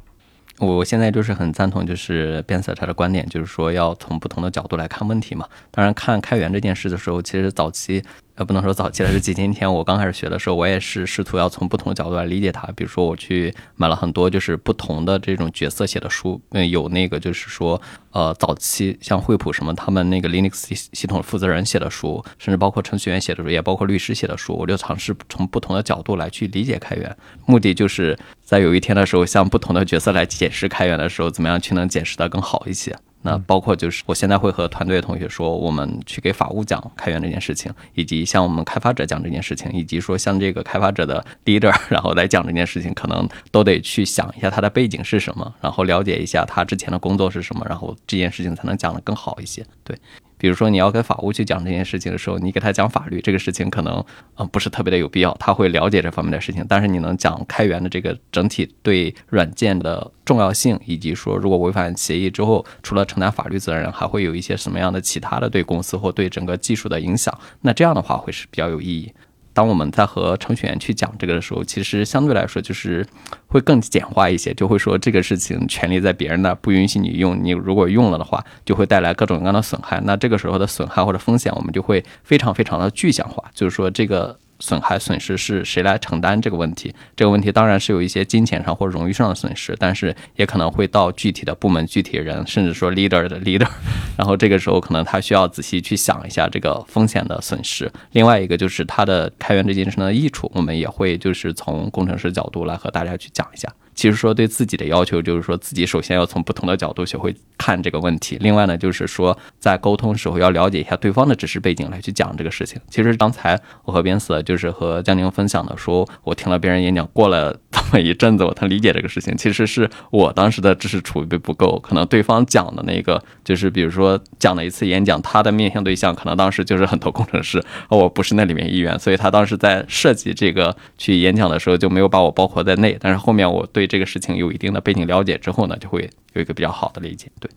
[0.58, 5.46] 我现在就是很赞同，就是变色他的观点，就是说要从不同的角度来看问题嘛。
[5.70, 8.02] 当然，看开源这件事的时候，其实早期
[8.36, 12.68] 呃不能说早期了，是几年前我刚开始学的时候，我也是试图要从不同的角度来理解它。
[12.76, 17.80] 比如说，我去买了很多就是不同的这种角色写的书，嗯，有那个就是说
[18.12, 27.16] 呃早期像惠普什么他们那个 Linux 系系统负责人写的书，甚至包括程序员写的书，也包括律师写的书，我就尝试从不同的角度来去理解开源，
[27.46, 32.94] 目的就是在有一天的时候，向不同的角色来解释开源的时候，怎么样去能解释的更好一些。
[33.26, 49.66] 那包括就是我现在会和团队的同学说，我们去给法务讲开源这件事情，以及向我们开发者讲这件事情，以及说向这个开发者的 leader，然后来讲这件事情，可能都得去想一下他的背景是什么，然后了解一下他之前的工作是什么，然后这件事情才能讲得更好一些。
[49.82, 49.98] 对。
[50.46, 54.04] 比如说你要跟法务去讲这件事情的时候，你给他讲法律这个事情可能
[54.36, 56.64] 嗯、不是特别的有必要，他会了解这方面的事情。
[56.68, 69.12] 但是你能讲开源的这个整体对软件的重要性，以及说如果违反协议之后，除了承担法律责任，还会有一些什么样的其他的对公司或对整个技术的影响，那这样的话会是比较有意义。
[69.56, 73.06] 当我们在和程序员去讲这个的时候，其实相对来说就是
[73.46, 79.98] 会更简化一些，就会说这个事情权利在别人那，不允许你用，你如果用了的话，就会带来各种各样的损害。
[80.04, 86.94] 那这个时候的损害或者风险，我们就会非常非常的具象化，就是说这个损害损失是谁来承担这个问题。
[87.14, 93.68] 这个问题当然是有一些金钱上或荣誉上的损失，但是也可能会到具体的部门、具体人，甚至说 leader 的 leader。
[94.16, 97.90] 然后这个时候可能他需要仔细去想一下这个风险的损失。
[98.12, 103.68] 另外一个就是它的开源这件事的益处，我们也会就是从工程师角度来和大家去讲一下。
[103.96, 108.36] 其实说对自己的要求，就是说自己首先要从不同的角度学会看这个问题。
[108.40, 112.80] 另外呢，就是说在沟通时候要了解一下对方的知识背景来去讲这个事情。
[112.88, 119.34] 其实刚才我和边死就是和江宁分享的，说我听了别人演讲过了这么一阵子，我才理解这个事情。
[119.36, 132.96] 其实是我当时的知识储备不够，可能对方讲的那个就是比如说讲了一次演讲，他的面向对象可能当时就是很多工程师，而我不是那里面一员，所以他当时在设计这个去演讲的时候就没有把我包括在内。
[133.00, 137.30] 但是后面我对这个事情有一定的背景了解之后呢，就会有一个比较好的理解。
[137.40, 137.50] 对，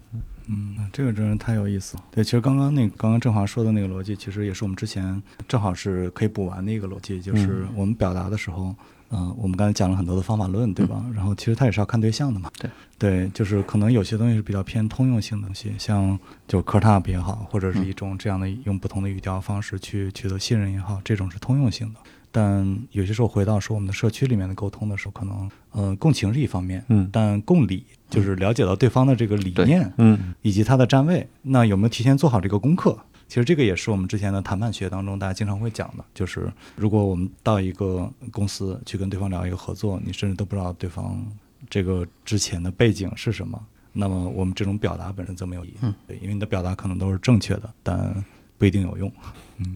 [0.47, 2.03] 嗯，这个真是太有意思了。
[2.11, 8.75] 对，其实刚刚那刚刚郑华说的那个逻辑，其实也是我们之前正好是可以补完的一个逻辑，就是我们表达的时候，
[9.11, 11.03] 嗯、我们刚才讲了很多的方法论，对吧？
[11.13, 12.51] 然后其实它也是要看对象的嘛。
[12.59, 16.17] 对，对，就是可能有些东西是比较偏通用性的东西，像
[16.47, 21.99] 就 c u r t up 也好，或者是一种这样的用不同的语调方式去取得信任也好，这种是通用性的。
[22.31, 32.97] 但有些时候回到说我们的社区里面的沟通的时候，可能呃共情是一方面，嗯但共理就是了解到对方的这个理念，嗯以及他的站位，那有没有提前做好这个功课？
[33.27, 41.23] 其实这个也是我们之前的谈判学当中大家经常会讲的，就是如果我们到一个公司去跟对方聊一个合作，你甚至都不知道对方
[41.69, 43.59] 这个之前的背景是什么，
[43.93, 45.77] 那么我们这种表达本身则没有意义。
[45.81, 48.23] 嗯，对，因为你的表达可能都是正确的，但
[48.57, 49.11] 不一定有用。
[49.57, 49.75] 嗯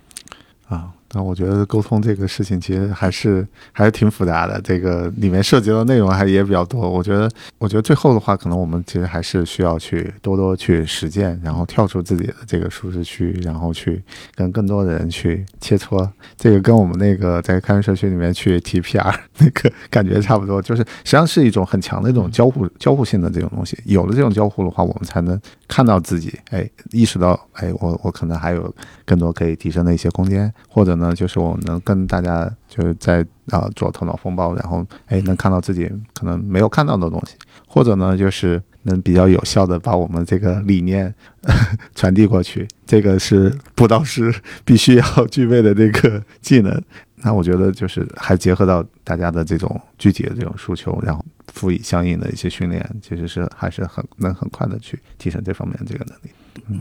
[0.67, 6.89] 啊，但我觉得沟通这个事情其实还是还是挺复杂的，这个里面涉及到内容还也比较多。
[6.89, 14.01] 我觉得，我觉得最后的话，可能我们其实还是需要去多多去实践，然后跳出自己的这个舒适区，然后去
[14.33, 16.09] 跟更多的人去切磋。
[16.37, 23.77] 这个跟我们那个在开源社区里面去提 PR 那个感觉差不多，就是实际上是一种很强的一种交互交互性的这种东西。
[23.85, 28.73] 有了这种交互的话，我们才能看到自己，哎，意识到，哎，我我可能还有
[29.05, 37.35] 更多可以提升的一些空间，或者呢，就是我能跟大家就是在啊做头脑风暴，然后哎能看到自己可能没有看到的东西，
[37.67, 41.11] 或者呢就是能比较有效的把我们这个理念
[41.95, 44.31] 传递过去，这个是布道师
[44.63, 46.79] 必须要具备的这个技能。
[47.25, 56.29] 那我觉得就是还结合到大家的这种具体的这种诉求，然后辅以相应的一些训练，其实是还是很能很快的去提升这方面的这个能力。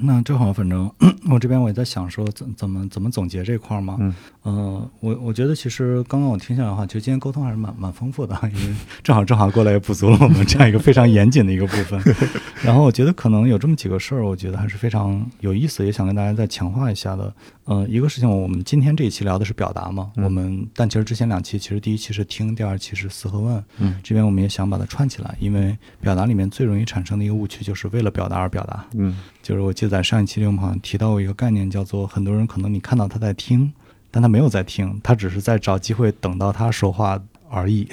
[0.02, 0.90] 那正好，反正
[1.30, 3.96] 我这边我也在想说怎怎么怎么总结这块儿嘛。
[4.00, 12.00] 嗯，呃，我我觉得其实刚刚我听下来的话，其实今天沟通还是蛮蛮丰富的，因为正好正好过来也补足了我们这样一个非常严谨的一个部分。
[12.62, 17.32] 然后我觉得可能有这么几个事儿，我觉得还是非常有意思，也想跟大家再强化一下的。
[17.64, 23.64] 呃，一个事情，我们今天这一期聊的是表达嘛，嗯我们但其实之前两期，其实第一期是听，第二期是思和问。
[23.78, 28.84] 嗯，这边我们也想把它串起来，因为表达里面最容易产生的一个误区，就是为了表达而表达。
[28.94, 33.72] 嗯就是我记得在上一期里我们好像提到过一个概念，叫做很多人可能你看到他在听，
[34.10, 37.86] 但他没有在听，他只是在找机会等到他说话而已，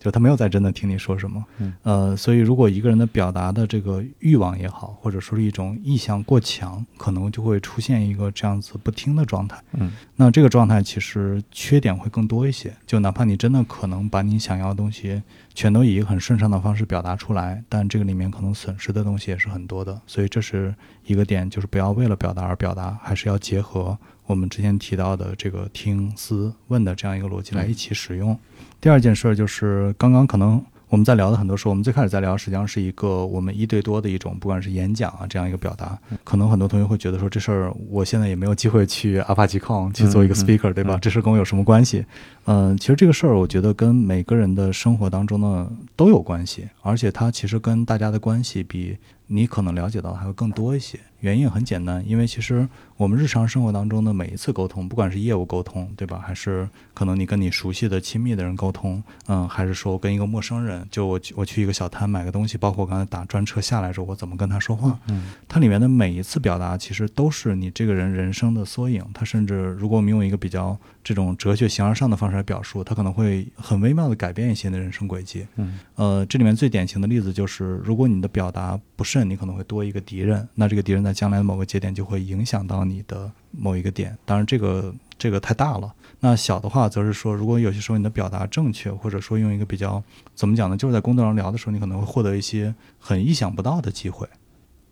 [0.00, 1.44] 就他没有在真的听你说什么。
[1.58, 9.62] 嗯呃，所以如果一个人的表达的这个欲望也好，或者说是一种意向过强，可能就会出现一个这样子不听的状态。
[9.74, 15.22] 嗯那这个状态其实缺点会更多一些，就哪怕你真的可能把你想要的东西
[15.54, 20.00] 全都以一个很顺畅的方式表达出来，但这个里面可能损失的东西也是很多的。
[20.06, 20.74] 所以这是
[21.04, 28.38] 一个点，就是不要为了表达而表达，还是要结合我们之前提到的这个听、思、问的这样一个逻辑来一起使用。
[28.80, 35.96] 第二件事儿就是刚刚可能我们在聊的很多时候，我们最开始在聊，实际上是一个我们一对多的一种，不管是演讲啊这样一个表达。
[36.24, 40.98] 可能很多同学会觉得说，这事儿我现在也没有机会去 Apache Con 去做一个嗯嗯 speaker，、对吧？
[41.00, 42.04] 这事儿跟我有什么关系？
[42.46, 50.98] 嗯、其实这个事儿我觉得跟每个人的生活当中呢都有关系，而且它其实跟大家的关系比你可能了解到的还会更多一些。
[51.20, 52.66] 原因很简单，因为其实
[53.00, 56.22] 我们日常生活当中的每一次沟通，不管是业务沟通，对吧？
[56.22, 69.02] 还是可能你跟你熟悉的、亲密的人沟通，嗯，还是说跟一个陌生人，就我去我去一个小摊买个东西，包括我刚才打专车下来的时候，我怎么跟他说话，嗯它里面的每一次表达，其实都是你这个人人生的缩影。
[69.14, 75.46] 它甚至，如果我们用一个比较这种哲学形而上的方式来表述，它可能会很微妙的改变一些你的人生轨迹。
[75.56, 84.18] 嗯呃，这里面最典型的例子就是，如果你的表达不慎，你可能会多一个敌人，那这个敌人在将来的某个节点就会影响到你你的某一个点。
[84.24, 85.94] 当然，这个这个太大了。
[86.18, 90.02] 那小的话，则是说，如果有些时候你的表达正确，或者说用一个比较
[90.34, 94.28] 怎么讲呢，就是在工作上聊的时候，你可能会获得一些很意想不到的机会。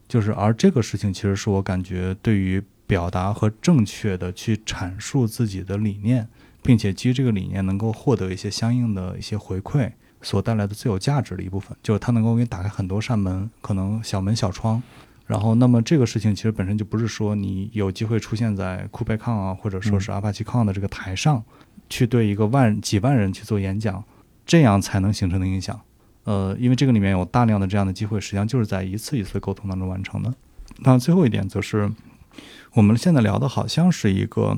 [0.06, 6.26] 就是，而这个事情其实是我感觉对于表达和正确的去阐述自己的理念，
[6.62, 9.92] 并且基于这个理念能够获得一些相应的一些回馈
[10.22, 14.82] 所带来的最有价值的一部分，就是它能够给你打开很多扇门，可能小门小窗。
[15.28, 21.44] 然后，那么这个事情其实本身就不是说你有机会出现在库贝康啊，或者说是阿帕奇康的这个台上，
[21.90, 24.02] 去对一个万几万人去做演讲，
[24.46, 25.78] 这样才能形成的影响。
[26.24, 30.32] 呃，因为这个里面有大量的这样的机会，实际上就是在一次一次沟通当中完成的。
[30.78, 31.92] 那最后一点则是，
[32.72, 34.56] 我们现在聊的好像是一个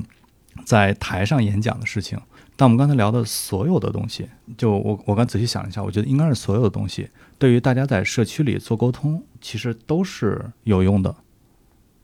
[0.63, 2.17] 在台上演讲的事情，
[2.55, 4.27] 但我们刚才聊的所有的东西，
[4.57, 7.09] 就我我刚仔细想了一下，我觉得应该是所有的东西。
[7.39, 11.15] 对于大家在社区里做沟通，其实都是有用的。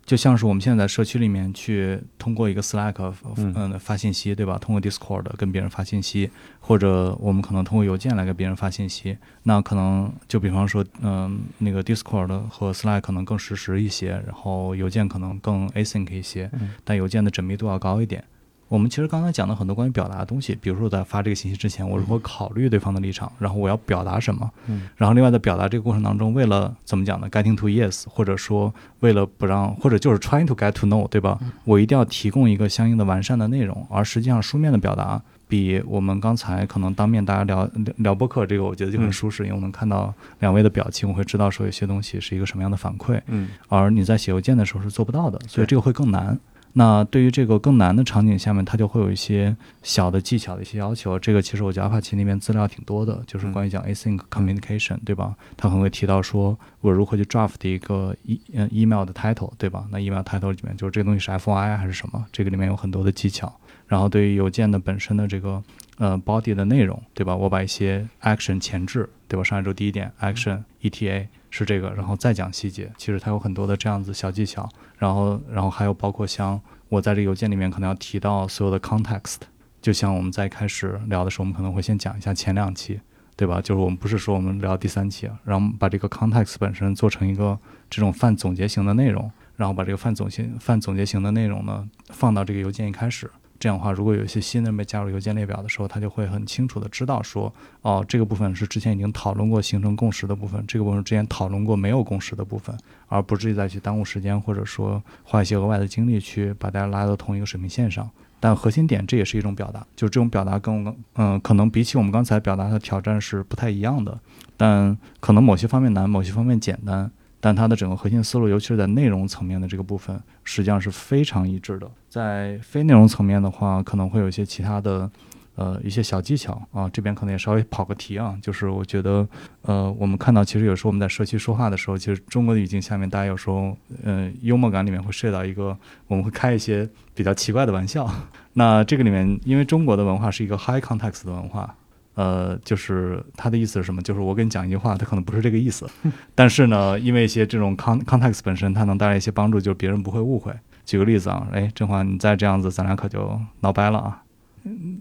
[0.03, 4.57] 就像是我们现在在社区里面去通过一个 Slack，嗯，发信息，对吧？
[4.57, 6.31] 通过 Discord 跟别人发信息，
[6.61, 9.17] 或者我们可能通过邮件来给别人发信息。
[9.43, 16.49] 那可能就比方说，嗯，那个 Discord 和 Slack 可能更实时一些，然后邮件可能更 async 一些，
[16.85, 18.23] 但邮件的缜密度要高一点。
[18.67, 31.39] 我们其实刚才讲了很多关于表达的东西，比如说在发这个信息之前，我如何考虑对方的立场，然后我要表达什么，嗯，然后另外在表达这个过程当中，为了怎么讲呢？Getting to yes，或者说为了不让，或者就是 trying to get to know，对吧？
[31.63, 46.37] 我一定要提供一个相应的完善的内容，而实际上书面的表达比我们刚才可能当面大家聊聊播客这个，我觉得就很舒适，因为我能看到两位的表情，我会知道说有些东西是一个什么样的反馈，嗯，而你在写邮件的时候是做不到的，所以这个会更难。
[46.79, 51.17] 那对于这个更难的场景下面，它就会有一些小的技巧的一些要求。
[51.17, 55.35] 这个其实我觉得阿帕奇那边资料挺多的，就是关于讲 async communication，对吧？
[55.57, 59.87] 它可能会提到说我如何去 draft 一个 e 嗯 email 的 title，对吧？
[59.91, 62.23] 那 email title 里面就是这个东西是 F Y I 还是什么？
[62.31, 63.51] 这个里面有很多的技巧。
[63.87, 65.63] 然后对于邮件的本身的这个
[65.97, 67.35] 呃 body 的内容，对吧？
[67.35, 69.43] 我把一些 action 前置，对吧？
[69.43, 72.91] 上一周第一点 action ETA 是这个，然后再讲细节。
[72.97, 74.69] 其实它有很多的这样子小技巧。
[74.97, 79.37] 然后，然后还有包括像我在这邮件里面可能要提到所有的 context，
[79.81, 82.99] 就像我们在开始聊的时候，我们可能会先讲一下前两期，
[83.35, 83.61] 对吧？
[83.61, 87.57] 就是我们不是说我们聊第三期，然后把这个 context 本身做成一个
[87.89, 93.29] 这种泛总结型的内容，然后把这个泛总结泛总结型的内容呢放到这个邮件一开始。
[93.67, 102.73] 这样的话，如果有一些新的人被加入邮件列表的时候，他就会很清楚的知道说，哦，这个部分是之前已经讨论过形成共识的部分，这个部分之前讨论过没有共识的部分，
[103.09, 108.09] 而不至于再去耽误时间，或者说花一些额外的精力去把大家拉到同一个水平线上。
[108.39, 114.17] 但核心点，这也是一种表达，就这种表达跟我们，嗯，可能比起我们刚才表达的挑战是不太一样的，
[114.55, 117.11] 但可能某些方面难，某些方面简单。
[117.47, 121.89] 但它的整个核心思路，尤其是在内容层面的这个部分，实际上是非常一致的。
[122.09, 125.09] 在非内容层面的话，可能会有一些其他的，
[125.55, 126.89] 呃，一些小技巧啊。
[126.89, 129.25] 这边可能也稍微跑个题啊，就是我觉得，
[129.61, 135.77] 呃，我们看到其实有时候我们在社区说话的时候，其实中国的语境下面，大家有时候，呃，幽默感里面会涉及到一个，
[136.07, 136.85] 我们会开一些
[137.15, 138.05] 比较奇怪的玩笑。
[138.51, 141.73] 那这个里面，因为中国的文化是一个 high context 的文化。
[142.17, 144.01] 呃，就是他的意思是什么？
[144.01, 145.87] 就是我跟你讲一句话，他可能不是这个意思，
[146.33, 150.51] 但是呢，因为一些这种 con context 本身，它能带来一些帮助，就是别人不会误会。
[150.83, 154.23] 举个例子啊，哎，振华，你再这样子，咱俩可就闹掰了啊，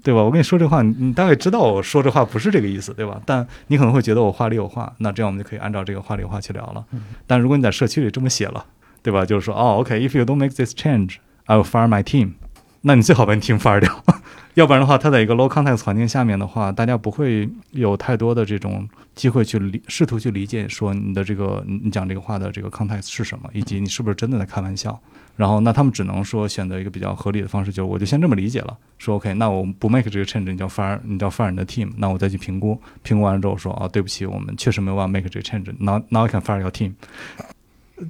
[0.02, 0.22] 对吧？
[0.22, 3.18] 我跟你说这话，你大概知道我说这话不是这个意思，对吧？
[3.24, 6.84] 但你可能会觉得我话里有话，那这样我们就可以按照这个话里有话去聊了。
[7.26, 8.66] 但如果你在社区里这么写了，
[9.02, 9.24] 对吧？
[9.24, 12.32] 就是说，哦，OK，if you don't make this change，I will fire my team。
[12.82, 14.04] 那你最好把你 team fire 掉。
[14.57, 24.98] 要不然的话，它在一个 low context 环境下面的话，大家不会有太多的这种机会去理试图去理解说你的这个你讲这个话的这个 context 是什么，以及你是不是真的在开玩笑。
[25.36, 36.62] 然后，那他们只能说选择一个比较合理的方式，就是我就先这么理解了，说 OK，那我不 make 这个 change，你叫 fire，你叫 fire 你的 team，那我再去评估，评估完了之后说啊，对不起，我们确实没有办法 make 这个 change，now now I can fire
[36.62, 36.94] your team。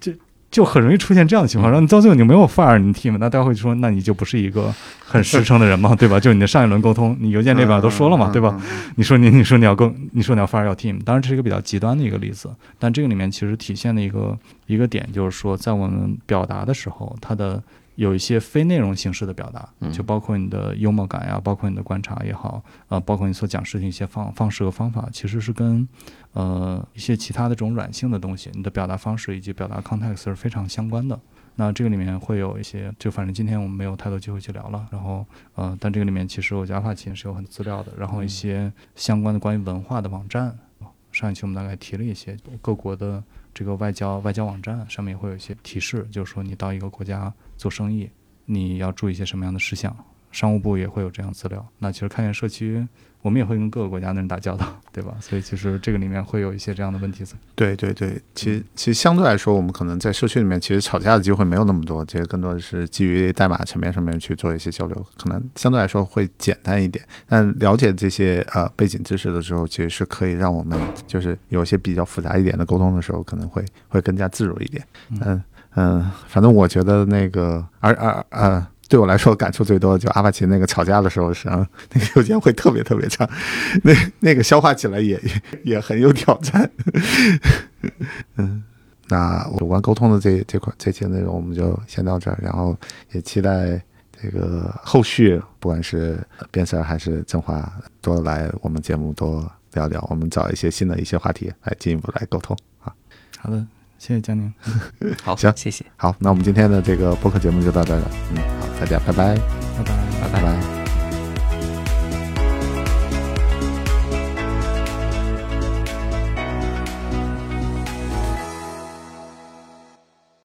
[0.00, 0.16] 这。
[0.56, 6.18] 就很容易出现这样的情况，然后你到最后你没有 fire 你 team，那大家会说，那你就不是一个很实诚的人嘛， 对吧？
[6.18, 8.58] 就你的上一轮沟通，你邮件列表都说了嘛，对吧？
[8.94, 12.48] 你说你你说你要跟你说你要 fire 要 team，当然这是一个比较极端的一个例子，
[12.78, 14.34] 但这个里面其实体现的一个
[14.64, 17.62] 一个点就是说，在我们表达的时候，它的。
[17.96, 25.88] 有一些非内容形式的表达，就包括你的幽默感呀，包括你的观察也好，呃，包括你所讲事情一些方方式和方法，其实是跟
[26.36, 31.18] 呃一些其他的这种软性的东西，你的表达方式以及表达 context 是非常相关的。
[31.54, 34.86] 那这个里面会有一些，就反正今天我们没有太多机会去聊了。
[34.90, 35.24] 然后，
[35.54, 40.54] 呃，但这个里面其实我觉得阿帕奇是有很多资料的，然后一些相关的关于文化的网站，
[41.10, 43.24] 上一期我们大概提了一些各国的。
[43.54, 48.10] 这个外交外交网站上面会有一些提示，就是说你到一个国家做生意，
[48.44, 49.96] 你要注意一些什么样的事项，
[50.30, 51.66] 商务部也会有这样资料。
[51.78, 52.86] 那其实开源社区。
[53.26, 54.64] 我们也会跟各个国家的人打交道，
[54.94, 55.12] 对吧？
[55.20, 57.32] 所以其实这个里面会有一些这样的问题在。
[57.56, 67.04] 对对对，其实其实相对来说，我们可能在社区里面，其实吵架的机会没有那么多，其实更多的是基于代码层面上面去做一些交流，可能相对来说会简单一点。
[67.28, 74.86] 但了解这些呃背景知识的时候，其实是可以让我们就是有一些比较复杂一点的沟通的时候，可能会会更加自如一点。
[75.20, 75.42] 嗯
[75.74, 78.66] 嗯，反正我觉得那个，而而呃。
[78.88, 83.28] 对我来说感触最多的就阿帕奇那个吵架的时候是啊，那个时间会特别特别长，
[83.82, 85.20] 那那个消化起来也
[85.64, 86.70] 也很有挑战。
[88.36, 88.62] 嗯，
[89.08, 92.76] 那有关沟通的这这块这些内容我们就先到这儿，然后
[93.12, 93.80] 也期待
[94.22, 96.18] 这个后续，不管是
[96.50, 102.94] 边色还是振华，多来我们节目多聊聊，我们找一些新的一些话题来进一步来沟通啊。
[103.38, 103.66] 好的。
[103.98, 104.52] 谢谢江宁，
[105.24, 110.75] 好，行，谢谢，好，那我们今天的这个播客节目就到这了，嗯，好，大家拜拜，拜拜，拜拜。